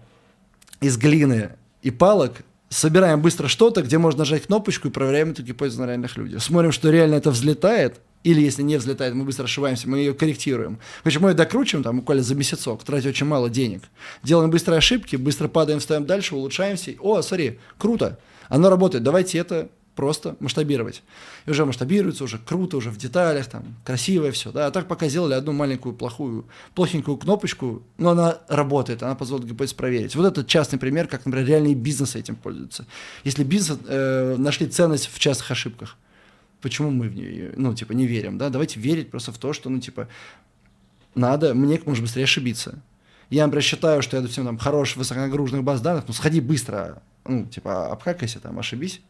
[0.82, 5.82] из глины и палок собираем быстро что-то, где можно нажать кнопочку и проверяем эту гипотезу
[5.82, 6.44] на реальных людях.
[6.44, 10.80] Смотрим, что реально это взлетает, или если не взлетает, мы быстро ошибаемся, мы ее корректируем.
[11.04, 13.84] Почему ее докручиваем, там, буквально за месяцок, тратя очень мало денег.
[14.22, 16.94] Делаем быстрые ошибки, быстро падаем, встаем дальше, улучшаемся.
[17.00, 18.20] О, смотри, круто,
[18.50, 21.04] оно работает, давайте это просто масштабировать.
[21.46, 25.08] И уже масштабируется, уже круто, уже в деталях, там, красивое все, да, а так пока
[25.08, 30.16] сделали одну маленькую плохую, плохенькую кнопочку, но она работает, она позволит гипотез проверить.
[30.18, 32.86] Вот это частный пример, как, например, реальные бизнесы этим пользуются.
[33.24, 35.96] Если бизнес э, нашли ценность в частых ошибках,
[36.62, 39.70] почему мы в нее, ну, типа, не верим, да, давайте верить просто в то, что,
[39.70, 40.08] ну, типа,
[41.16, 42.80] надо, мне можно быстрее ошибиться.
[43.30, 47.02] Я, например, считаю, что я, допустим, там, хорош в высоконагруженных баз данных, ну, сходи быстро,
[47.26, 49.02] ну, типа, обкакайся там, ошибись,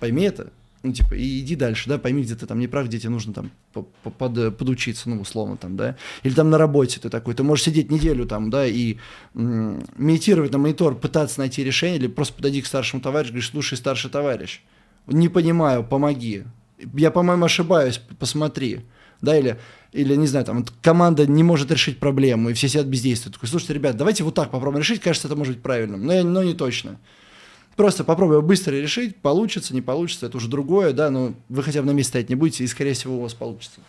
[0.00, 0.50] пойми это,
[0.82, 3.34] ну, типа, и иди дальше, да, пойми, где ты там не прав, где тебе нужно
[3.34, 7.66] там под, подучиться, ну, условно, там, да, или там на работе ты такой, ты можешь
[7.66, 8.96] сидеть неделю там, да, и
[9.34, 14.10] медитировать на монитор, пытаться найти решение, или просто подойди к старшему товарищу, говоришь, слушай, старший
[14.10, 14.62] товарищ,
[15.10, 16.44] не понимаю, помоги,
[16.94, 18.80] Я, по-моему, ошибаюсь, посмотри.
[19.20, 19.58] Да, или,
[19.92, 23.34] или, не знаю, там, команда не может решить проблему, и все сидят бездействуют.
[23.34, 26.24] Такой, слушайте, ребят, давайте вот так попробуем решить, кажется, это может быть правильным, но, я,
[26.24, 26.98] но не точно.
[27.76, 31.86] Просто попробуем быстро решить, получится, не получится, это уже другое, да, но вы хотя бы
[31.86, 33.80] на месте стоять не будете, и, скорее всего, у вас получится.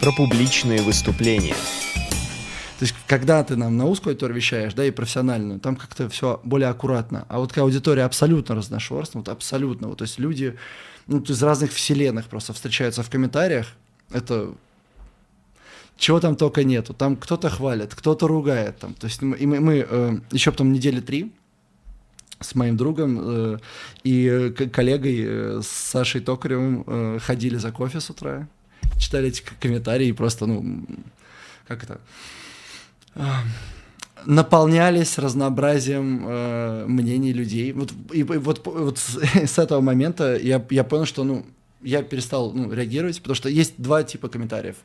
[0.00, 1.56] Про публичные выступления.
[2.80, 6.40] То есть, когда ты нам на узкую аудиторию вещаешь, да, и профессиональную, там как-то все
[6.44, 7.26] более аккуратно.
[7.28, 10.56] А вот когда аудитория абсолютно разношерстная, вот абсолютно, вот, то есть люди
[11.06, 13.66] ну, из разных вселенных просто встречаются в комментариях,
[14.10, 14.54] это
[15.98, 16.94] чего там только нету.
[16.94, 18.78] Там кто-то хвалит, кто-то ругает.
[18.78, 18.94] Там.
[18.94, 21.30] То есть мы, мы, мы э, еще потом недели три
[22.40, 23.58] с моим другом э,
[24.04, 28.48] и коллегой э, с Сашей Токаревым э, ходили за кофе с утра,
[28.98, 30.86] читали эти комментарии и просто, ну,
[31.68, 32.00] как это
[34.26, 37.72] наполнялись разнообразием э, мнений людей.
[37.72, 41.44] Вот, и, и вот, вот с, с этого момента я, я понял, что ну,
[41.82, 44.76] я перестал ну, реагировать, потому что есть два типа комментариев,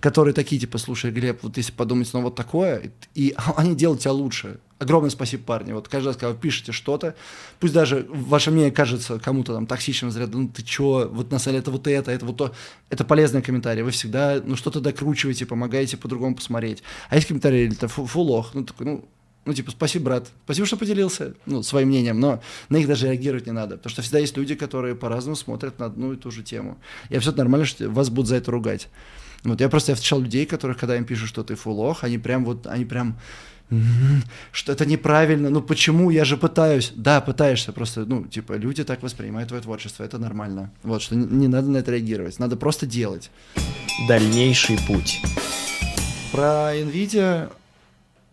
[0.00, 4.12] которые такие, типа, слушай, Глеб, вот если подумать, ну вот такое, и, они делают тебя
[4.12, 4.58] лучше.
[4.78, 5.72] Огромное спасибо, парни.
[5.72, 7.14] Вот каждый раз, когда вы пишете что-то,
[7.60, 11.60] пусть даже ваше мнение кажется кому-то там токсичным взрядом, ну ты чё, вот на самом
[11.60, 12.54] это вот это, это вот то,
[12.90, 13.80] это полезные комментарии.
[13.80, 16.82] Вы всегда, ну что-то докручиваете, помогаете по-другому посмотреть.
[17.08, 19.08] А есть комментарии, это фу, фу лох, ну такой, ну
[19.46, 23.46] ну, типа, спасибо, брат, спасибо, что поделился, ну, своим мнением, но на них даже реагировать
[23.46, 26.42] не надо, потому что всегда есть люди, которые по-разному смотрят на одну и ту же
[26.42, 26.78] тему.
[27.08, 28.88] И абсолютно нормально, что вас будут за это ругать.
[29.44, 32.44] Вот я просто я встречал людей, которых, когда им пишут, что ты фулох, они прям
[32.44, 33.16] вот, они прям
[34.52, 36.92] что это неправильно, ну почему, я же пытаюсь.
[36.94, 40.70] Да, пытаешься, просто, ну, типа, люди так воспринимают твое творчество, это нормально.
[40.84, 43.30] Вот, что не, не надо на это реагировать, надо просто делать.
[44.08, 45.20] Дальнейший путь.
[46.30, 47.50] Про NVIDIA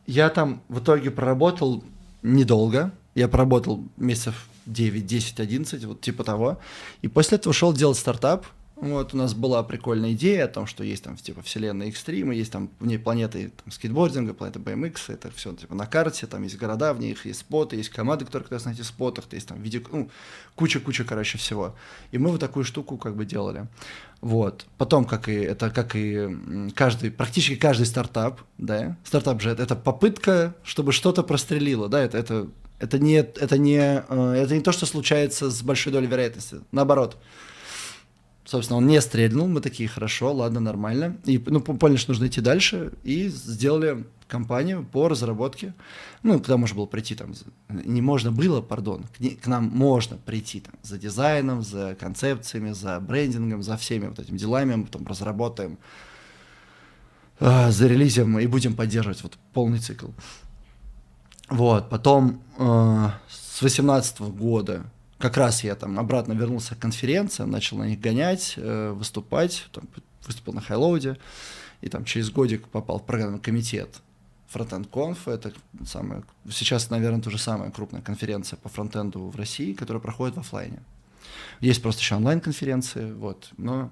[0.06, 1.84] я там в итоге проработал
[2.22, 6.60] недолго, я проработал месяцев 9, 10, 11, вот типа того,
[7.02, 8.46] и после этого шел делать стартап,
[8.76, 12.52] вот, у нас была прикольная идея о том, что есть там, типа, вселенная Extreme, есть
[12.52, 16.58] там в ней планеты там, скейтбординга, планета BMX, это все, типа, на карте, там есть
[16.58, 19.48] города, в них есть споты, есть команды, которые как раз на этих спотах, то есть
[19.48, 20.10] там видео, ну,
[20.56, 21.76] куча-куча, короче, всего.
[22.12, 23.68] И мы вот такую штуку как бы делали.
[24.22, 24.66] Вот.
[24.78, 29.76] Потом, как и, это как и каждый, практически каждый стартап, да, стартап же это, это
[29.76, 32.48] попытка, чтобы что-то прострелило, да, это, это,
[32.80, 37.18] это не, это не, э, это не то, что случается с большой долей вероятности, наоборот.
[38.46, 41.18] Собственно, он не стрельнул, мы такие, хорошо, ладно, нормально.
[41.26, 45.74] И, ну, поняли, что нужно идти дальше, и сделали компанию по разработке.
[46.24, 47.34] Ну, куда можно было прийти там,
[47.70, 52.72] не можно было, пардон, к, не, к нам можно прийти там за дизайном, за концепциями,
[52.72, 55.78] за брендингом, за всеми вот этими делами, мы потом разработаем,
[57.40, 60.08] э, зарелизим и будем поддерживать вот полный цикл.
[61.50, 64.84] Вот, потом э, с 18 года
[65.24, 69.88] как раз я там обратно вернулся к конференциям, начал на них гонять, э, выступать, там,
[70.28, 71.18] выступил на Хайлоуде,
[71.80, 74.02] и там через годик попал в программный комитет
[74.54, 75.54] Frontend Conf, это
[75.86, 80.80] самая, сейчас, наверное, тоже самая крупная конференция по фронтенду в России, которая проходит в офлайне.
[81.62, 83.92] Есть просто еще онлайн-конференции, вот, но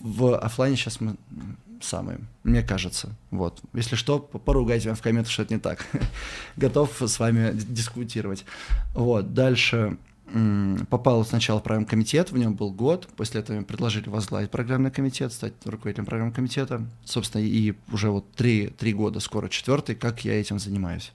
[0.00, 1.14] в офлайне сейчас мы
[1.80, 3.60] самые, мне кажется, вот.
[3.72, 5.86] Если что, поругайте меня в комментах, что это не так.
[6.56, 8.44] Готов с вами дискутировать.
[8.94, 9.96] Вот, дальше
[10.88, 14.90] попал сначала в программный комитет, в нем был год, после этого мне предложили возглавить программный
[14.90, 20.24] комитет, стать руководителем программного комитета, собственно, и уже вот три, три года, скоро четвертый, как
[20.24, 21.12] я этим занимаюсь.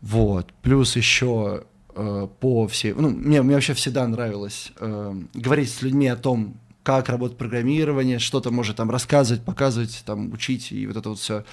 [0.00, 5.82] Вот, плюс еще э, по всей, ну, мне, мне вообще всегда нравилось э, говорить с
[5.82, 10.96] людьми о том, как работает программирование, что-то может там рассказывать, показывать, там, учить, и вот
[10.96, 11.44] это вот все.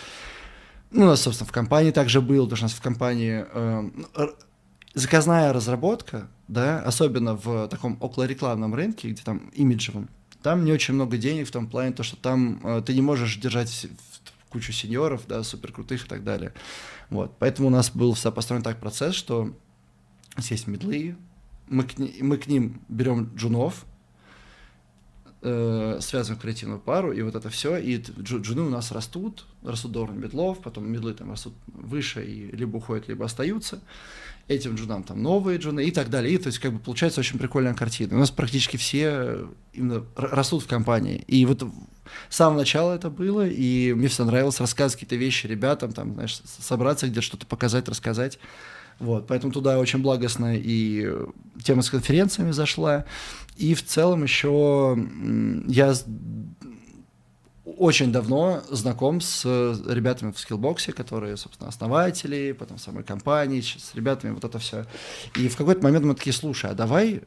[0.90, 3.90] Ну, у нас, собственно, в компании также было, потому что у нас в компании э,
[4.96, 10.10] заказная разработка, да, особенно в таком околорекламном рынке, где там имиджевом,
[10.42, 13.38] там не очень много денег в том плане, то, что там э, ты не можешь
[13.38, 13.88] держать
[14.50, 16.54] кучу сеньоров, да, супер крутых и так далее.
[17.12, 17.36] Вот.
[17.38, 19.54] Поэтому у нас был построен так процесс, что
[20.38, 21.16] есть медлы,
[21.68, 23.86] мы к, мы к ним берем джунов,
[25.44, 30.08] э, связываем креативную пару, и вот это все, и джуны у нас растут, растут до
[30.08, 33.82] медлов, потом медлы там растут выше и либо уходят, либо остаются
[34.50, 36.34] этим джунам там новые джуны и так далее.
[36.34, 38.16] И то есть как бы получается очень прикольная картина.
[38.16, 41.24] У нас практически все именно растут в компании.
[41.28, 41.64] И вот
[42.30, 46.42] с самого начала это было, и мне все нравилось рассказывать какие-то вещи ребятам, там, знаешь,
[46.60, 48.40] собраться где-то что-то показать, рассказать.
[48.98, 51.10] Вот, поэтому туда очень благостно и
[51.64, 53.06] тема с конференциями зашла.
[53.56, 54.98] И в целом еще
[55.68, 55.94] я
[57.78, 59.46] очень давно знаком с
[59.88, 64.86] ребятами в скиллбоксе, которые, собственно, основатели, потом самой компании, с ребятами, вот это все.
[65.36, 67.22] И в какой-то момент мы такие, слушай, а давай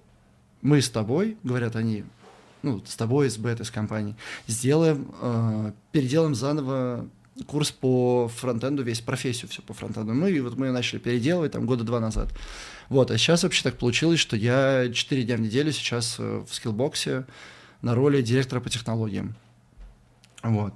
[0.62, 2.04] мы с тобой, говорят они,
[2.62, 4.14] ну, с тобой, с бетой, с компанией,
[4.46, 7.08] сделаем, э, переделаем заново
[7.46, 10.12] курс по фронтенду, весь профессию все по фронтенду.
[10.12, 12.28] Ну и вот мы начали переделывать там года два назад.
[12.88, 16.54] Вот, а сейчас вообще так получилось, что я 4 дня в неделю сейчас э, в
[16.54, 17.24] скиллбоксе
[17.80, 19.34] на роли директора по технологиям.
[20.42, 20.74] Вот.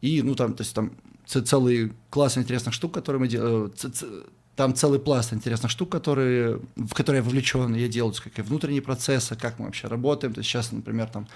[0.00, 0.92] И, ну, там, то есть там
[1.26, 4.22] целый класс интересных штук, которые мы делаем, э,
[4.56, 8.82] там целый пласт интересных штук, которые, в которые я вовлечен, я делаю как и внутренние
[8.82, 10.32] процессы, как мы вообще работаем.
[10.32, 11.26] То есть сейчас, например, там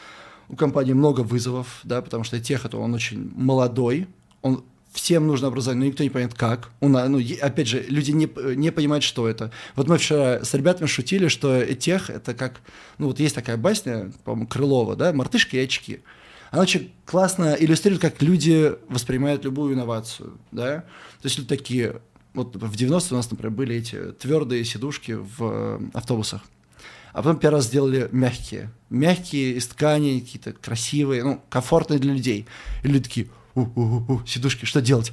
[0.48, 4.06] у компании много вызовов, да, потому что тех, это он очень молодой,
[4.42, 6.70] он всем нужно образование, но никто не понимает, как.
[6.80, 9.52] Он, ну, опять же, люди не, не понимают, что это.
[9.76, 12.60] Вот мы вчера с ребятами шутили, что тех это как,
[12.96, 16.00] ну вот есть такая басня, по-моему, Крылова, да, «Мартышки и очки».
[16.50, 20.80] Она очень классно иллюстрирует, как люди воспринимают любую инновацию, да.
[21.20, 22.00] То есть люди такие,
[22.34, 26.42] вот в 90-е у нас, например, были эти твердые сидушки в э, автобусах.
[27.12, 28.70] А потом первый раз сделали мягкие.
[28.90, 32.46] Мягкие из ткани, какие-то красивые, ну, комфортные для людей.
[32.84, 35.12] И люди такие, у-у-у, сидушки, что делать?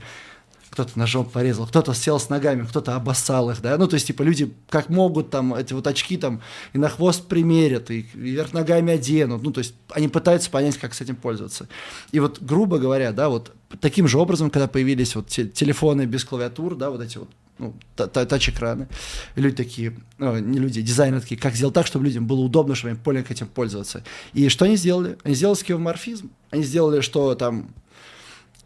[0.76, 4.24] Кто-то ножом порезал, кто-то сел с ногами, кто-то обоссал их, да, ну, то есть, типа,
[4.24, 6.42] люди как могут там эти вот очки там
[6.74, 10.94] и на хвост примерят, и вверх ногами оденут, ну, то есть, они пытаются понять, как
[10.94, 11.70] с этим пользоваться.
[12.12, 16.26] И вот, грубо говоря, да, вот таким же образом, когда появились вот те, телефоны без
[16.26, 18.90] клавиатур, да, вот эти вот ну, тач-экраны.
[19.38, 22.92] люди такие, ну, не люди, дизайнеры такие, как сделать так, чтобы людям было удобно, чтобы
[22.92, 24.04] они поняли, как этим пользоваться.
[24.34, 25.18] И что они сделали?
[25.24, 26.32] Они сделали скеоморфизм.
[26.50, 27.70] Они сделали, что там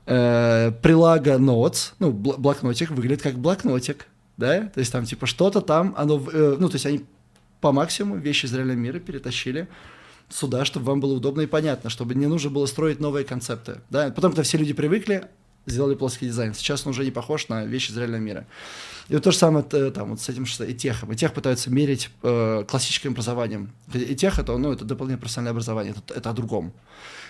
[0.10, 4.08] э, прилага notes, ну, блокнотик выглядит как блокнотик,
[4.38, 7.06] да, то есть там типа что-то там, оно, э, ну, то есть они
[7.62, 9.68] по максимуму вещи из реального мира перетащили
[10.30, 14.10] сюда, чтобы вам было удобно и понятно, чтобы не нужно было строить новые концепты, да,
[14.10, 15.28] потом-то все люди привыкли,
[15.66, 18.48] сделали плоский дизайн, сейчас он уже не похож на вещи из реального мира.
[19.10, 21.12] И вот то же самое э, там, вот с этим что и техом.
[21.12, 23.72] И тех пытаются мерить э, классическим образованием.
[23.92, 26.74] И тех это, ну, это дополнительное профессиональное образование, это, это о другом.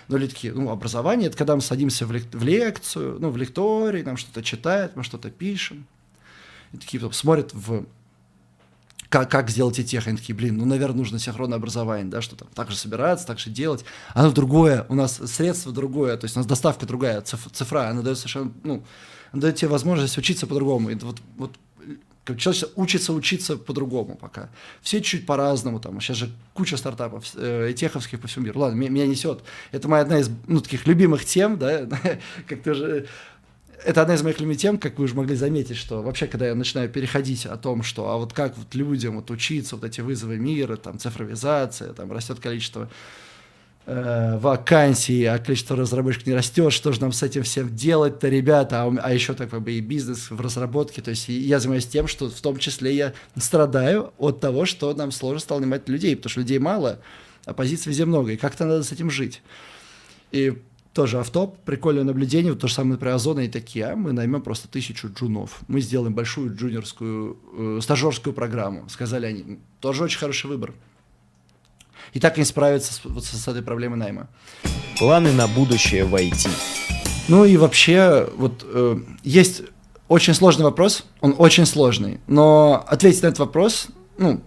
[0.08, 3.36] Но люди такие, ну, образование, это когда мы садимся в, лек- в лекцию, ну, в
[3.36, 5.86] лектории, нам что-то читают, мы что-то пишем.
[6.72, 7.84] И такие потом смотрят в
[9.10, 12.36] как, как сделать и тех, они такие, блин, ну, наверное, нужно синхронное образование, да, что
[12.36, 13.84] там так же собираться, так же делать.
[14.14, 18.18] Оно другое, у нас средство другое, то есть у нас доставка другая, цифра, она дает
[18.18, 18.84] совершенно, ну,
[19.32, 20.90] она дает тебе возможность учиться по-другому.
[20.90, 21.56] И вот, вот
[22.32, 24.50] как человек учится учиться по-другому пока.
[24.82, 28.60] Все чуть-чуть по-разному, там, сейчас же куча стартапов, э, теховских по всему миру.
[28.60, 29.40] Ладно, меня, несет.
[29.72, 31.86] Это моя одна из, ну, таких любимых тем, да,
[32.48, 33.06] как тоже
[33.84, 36.54] это одна из моих любимых тем, как вы уже могли заметить, что вообще, когда я
[36.54, 40.36] начинаю переходить о том, что а вот как вот людям вот учиться, вот эти вызовы
[40.36, 42.90] мира, там цифровизация, там растет количество
[43.90, 48.82] э, вакансий, а количество разработчиков не растет, что же нам с этим всем делать-то, ребята,
[48.84, 52.06] а, а еще так как бы и бизнес в разработке, то есть я занимаюсь тем,
[52.06, 56.30] что в том числе я страдаю от того, что нам сложно стало нанимать людей, потому
[56.30, 57.00] что людей мало,
[57.44, 59.42] а позиций везде много, и как-то надо с этим жить.
[60.30, 60.56] И
[60.92, 64.42] тоже автоп, прикольное наблюдение, вот то же самое, например, Озона и такие, а мы наймем
[64.42, 70.46] просто тысячу джунов, мы сделаем большую джуниорскую, э, стажерскую программу, сказали они, тоже очень хороший
[70.46, 70.74] выбор.
[72.12, 74.28] И так они справятся с, вот, с этой проблемой найма.
[74.98, 76.48] Планы на будущее в IT.
[77.28, 79.62] Ну и вообще, вот э, есть
[80.08, 83.86] очень сложный вопрос, он очень сложный, но ответить на этот вопрос,
[84.18, 84.42] ну,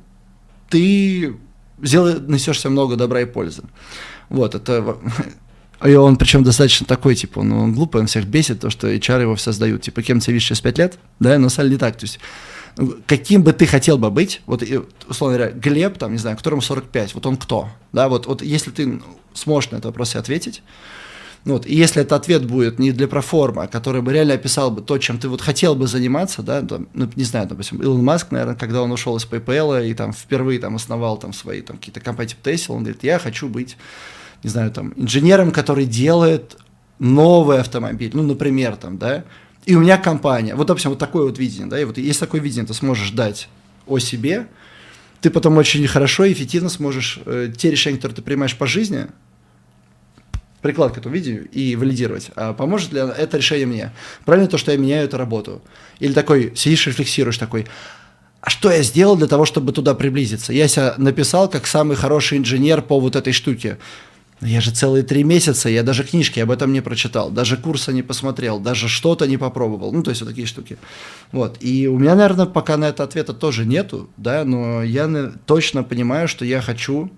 [0.70, 1.38] ты
[1.82, 3.64] сделай, несешься много добра и пользы.
[4.30, 4.98] Вот, это
[5.86, 9.22] и он причем достаточно такой, типа, он, он глупый, он всех бесит, то, что HR
[9.22, 9.82] его все сдают.
[9.82, 10.98] Типа, кем ты видишь через пять лет?
[11.20, 11.96] Да, но самом не так.
[11.98, 12.63] То есть, ну,
[13.06, 14.64] каким бы ты хотел бы быть, вот,
[15.08, 17.70] условно говоря, Глеб, там, не знаю, которому 45, вот он кто?
[17.92, 19.02] Да, вот, вот если ты
[19.34, 20.64] сможешь на этот вопрос ответить,
[21.46, 24.98] вот, и если этот ответ будет не для проформа, который бы реально описал бы то,
[24.98, 28.56] чем ты вот хотел бы заниматься, да, там, ну, не знаю, допустим, Илон Маск, наверное,
[28.56, 32.30] когда он ушел из PayPal и там впервые там основал там свои там какие-то компании
[32.30, 33.76] типа Tesla, он говорит, я хочу быть
[34.44, 36.58] не знаю, там, инженером, который делает
[37.00, 39.24] новый автомобиль, ну, например, там, да,
[39.66, 42.42] и у меня компания, вот, допустим, вот такое вот видение, да, и вот если такое
[42.42, 43.50] видение ты сможешь дать
[43.88, 44.48] о себе,
[45.22, 49.08] ты потом очень хорошо и эффективно сможешь э, те решения, которые ты принимаешь по жизни,
[50.62, 52.32] приклад к этому видению и валидировать.
[52.36, 53.92] А поможет ли это решение мне?
[54.26, 55.62] Правильно то, что я меняю эту работу?
[56.00, 57.68] Или такой сидишь, рефлексируешь, такой,
[58.42, 60.52] а что я сделал для того, чтобы туда приблизиться?
[60.52, 63.78] Я себя написал как самый хороший инженер по вот этой штуке.
[64.42, 67.94] Но я же целые три месяца, я даже книжки об этом не прочитал, даже курса
[67.94, 69.94] не посмотрел, даже что-то не попробовал.
[69.94, 70.78] Ну, то есть вот такие штуки.
[71.32, 71.58] Вот.
[71.62, 76.28] И у меня, наверное, пока на это ответа тоже нету, да, но я точно понимаю,
[76.28, 77.12] что я хочу,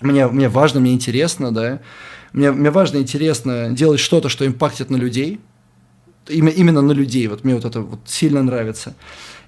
[0.00, 1.80] мне, мне важно, мне интересно, да,
[2.32, 5.40] мне, мне важно, интересно делать что-то, что импактит на людей,
[6.28, 8.94] именно, именно на людей, вот мне вот это вот сильно нравится.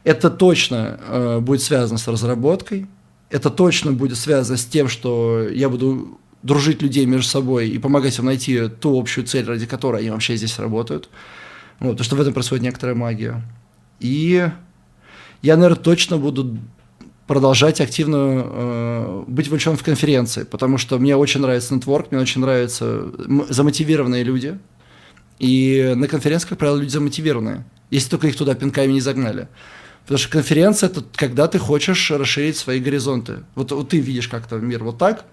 [0.04, 2.86] Это точно э, будет связано с разработкой,
[3.30, 8.18] это точно будет связано с тем, что я буду дружить людей между собой и помогать
[8.18, 11.09] им найти ту общую цель, ради которой они вообще здесь работают.
[11.80, 13.43] Вот, потому что в этом происходит некоторая магия.
[14.01, 14.49] И
[15.43, 16.59] я, наверное, точно буду
[17.26, 22.41] продолжать активно э, быть вовлечен в конференции, потому что мне очень нравится нетворк, мне очень
[22.41, 23.12] нравятся
[23.49, 24.59] замотивированные люди.
[25.39, 29.49] И на конференциях, как правило, люди замотивированные, если только их туда пинками не загнали.
[30.03, 33.45] Потому что конференция– это когда ты хочешь расширить свои горизонты.
[33.55, 35.26] Вот, вот ты видишь как-то мир вот так,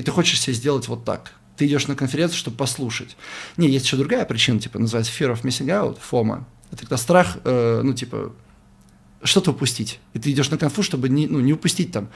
[0.00, 1.32] и ты хочешь себе сделать вот так.
[1.58, 3.18] Ты идешь на конференцию, чтобы послушать.
[3.58, 6.44] Не, есть еще другая причина, типа, называется fear of missing out, FOMA.
[6.72, 8.32] Это когда страх, э, ну, типа,
[9.22, 10.00] что-то упустить.
[10.14, 12.08] И ты идешь на конфу, чтобы не, ну, не упустить там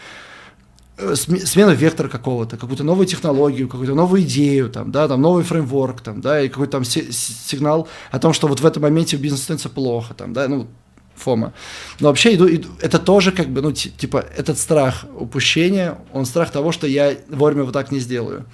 [0.96, 6.00] э, смену вектора какого-то, какую-то новую технологию, какую-то новую идею, там, да, там, новый фреймворк,
[6.00, 9.68] там, да, и какой-то там сигнал о том, что вот в этом моменте бизнес становится
[9.68, 10.68] плохо, там, да, ну,
[11.14, 11.52] фома.
[12.00, 16.50] Но вообще иду, иду, это тоже как бы, ну, типа, этот страх упущения, он страх
[16.50, 18.44] того, что я вовремя вот так не сделаю.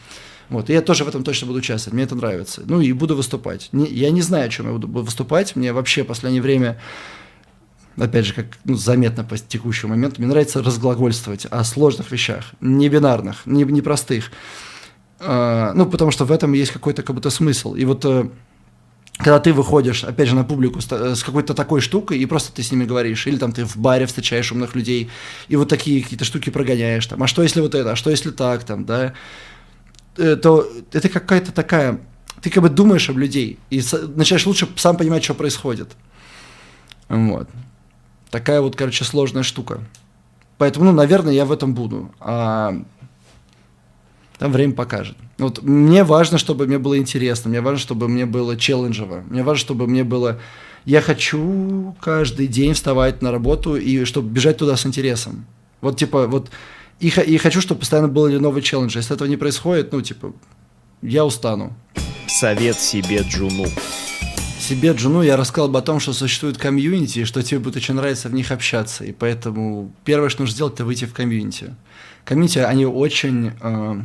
[0.48, 2.62] Вот, и я тоже в этом точно буду участвовать, мне это нравится.
[2.66, 3.68] Ну, и буду выступать.
[3.72, 6.80] Не, я не знаю, о чем я буду выступать, мне вообще в последнее время
[7.96, 12.88] опять же, как ну, заметно по текущему моменту, мне нравится разглагольствовать о сложных вещах, не
[12.88, 14.30] бинарных, не, не простых.
[15.18, 17.74] А, ну, потому что в этом есть какой-то как будто смысл.
[17.74, 18.28] И вот э,
[19.22, 22.62] когда ты выходишь, опять же, на публику с, с какой-то такой штукой, и просто ты
[22.62, 25.10] с ними говоришь, или там ты в баре встречаешь умных людей,
[25.48, 28.30] и вот такие какие-то штуки прогоняешь, там, а что если вот это, а что если
[28.30, 29.12] так, там, да,
[30.16, 32.00] э, то это какая-то такая,
[32.40, 33.82] ты как бы думаешь об людей, и
[34.14, 35.90] начинаешь лучше сам понимать, что происходит.
[37.08, 37.48] Вот.
[38.30, 39.80] Такая вот, короче, сложная штука.
[40.56, 42.14] Поэтому, ну, наверное, я в этом буду.
[42.20, 42.74] А
[44.38, 45.16] там время покажет.
[45.41, 49.61] Вот мне важно, чтобы мне было интересно, мне важно, чтобы мне было челленджево, мне важно,
[49.61, 50.38] чтобы мне было...
[50.84, 55.47] Я хочу каждый день вставать на работу и чтобы бежать туда с интересом.
[55.80, 56.51] Вот типа, вот...
[57.01, 58.99] И, и хочу, чтобы постоянно были новые челленджи.
[58.99, 60.34] Если этого не происходит, ну, типа,
[61.01, 61.72] я устану.
[62.28, 63.66] Совет себе Джуну
[64.70, 67.95] себе Джуну я рассказал бы о том, что существует комьюнити, и что тебе будет очень
[67.95, 69.05] нравиться в них общаться.
[69.05, 71.74] И поэтому первое, что нужно сделать, это выйти в комьюнити.
[72.24, 73.53] Комьюнити, они очень...
[73.61, 74.01] Э,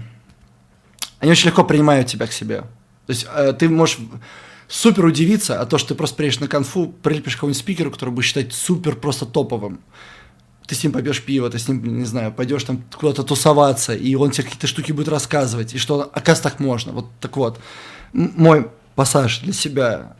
[1.20, 2.61] они очень легко принимают тебя к себе.
[3.05, 3.99] То есть э, ты можешь
[4.68, 8.26] супер удивиться, а то, что ты просто приедешь на конфу, прилепишь кого-нибудь спикеру, который будет
[8.26, 9.80] считать супер просто топовым.
[10.68, 14.16] Ты с ним попьешь пиво, ты с ним, не знаю, пойдешь там куда-то тусоваться, и
[14.16, 16.91] он тебе какие-то штуки будет рассказывать, и что, оказывается, так можно.
[16.91, 17.59] Вот так вот.
[18.13, 20.16] Мой пассаж для себя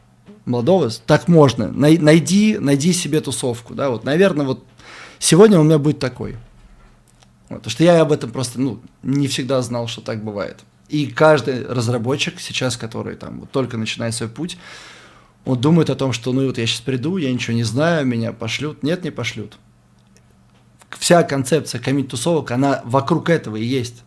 [0.46, 1.72] молодого, так можно.
[1.72, 4.64] Найди, найди себе тусовку, да, вот, наверное, вот
[5.18, 6.36] сегодня у меня будет такой.
[7.50, 10.60] Вот, потому что я об этом просто, ну, не всегда знал, что так бывает.
[10.90, 14.58] И каждый разработчик сейчас, который там вот только начинает свой путь,
[15.44, 18.34] он думает о том, что ну вот я сейчас приду, я ничего не знаю, меня
[18.34, 18.84] пошлют.
[18.84, 19.58] Нет, не пошлют.
[20.90, 24.04] Вся концепция комит-тусовок, она вокруг этого и есть.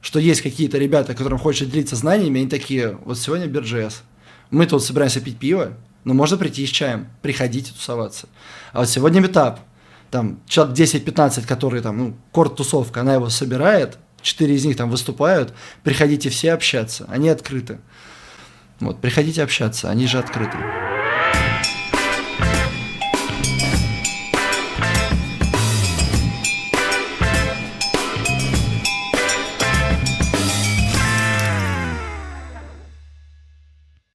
[0.00, 4.02] Что есть какие-то ребята, которым хочется делиться знаниями, они такие, вот сегодня Бирджес,
[4.50, 8.28] мы тут собираемся пить пиво, но можно прийти с чаем, приходите тусоваться.
[8.72, 9.60] А вот сегодня метап,
[10.10, 15.52] там человек 10-15, которые там, ну, корт-тусовка, она его собирает, четыре из них там выступают,
[15.82, 17.78] приходите все общаться, они открыты.
[18.80, 20.56] Вот, приходите общаться, они же открыты.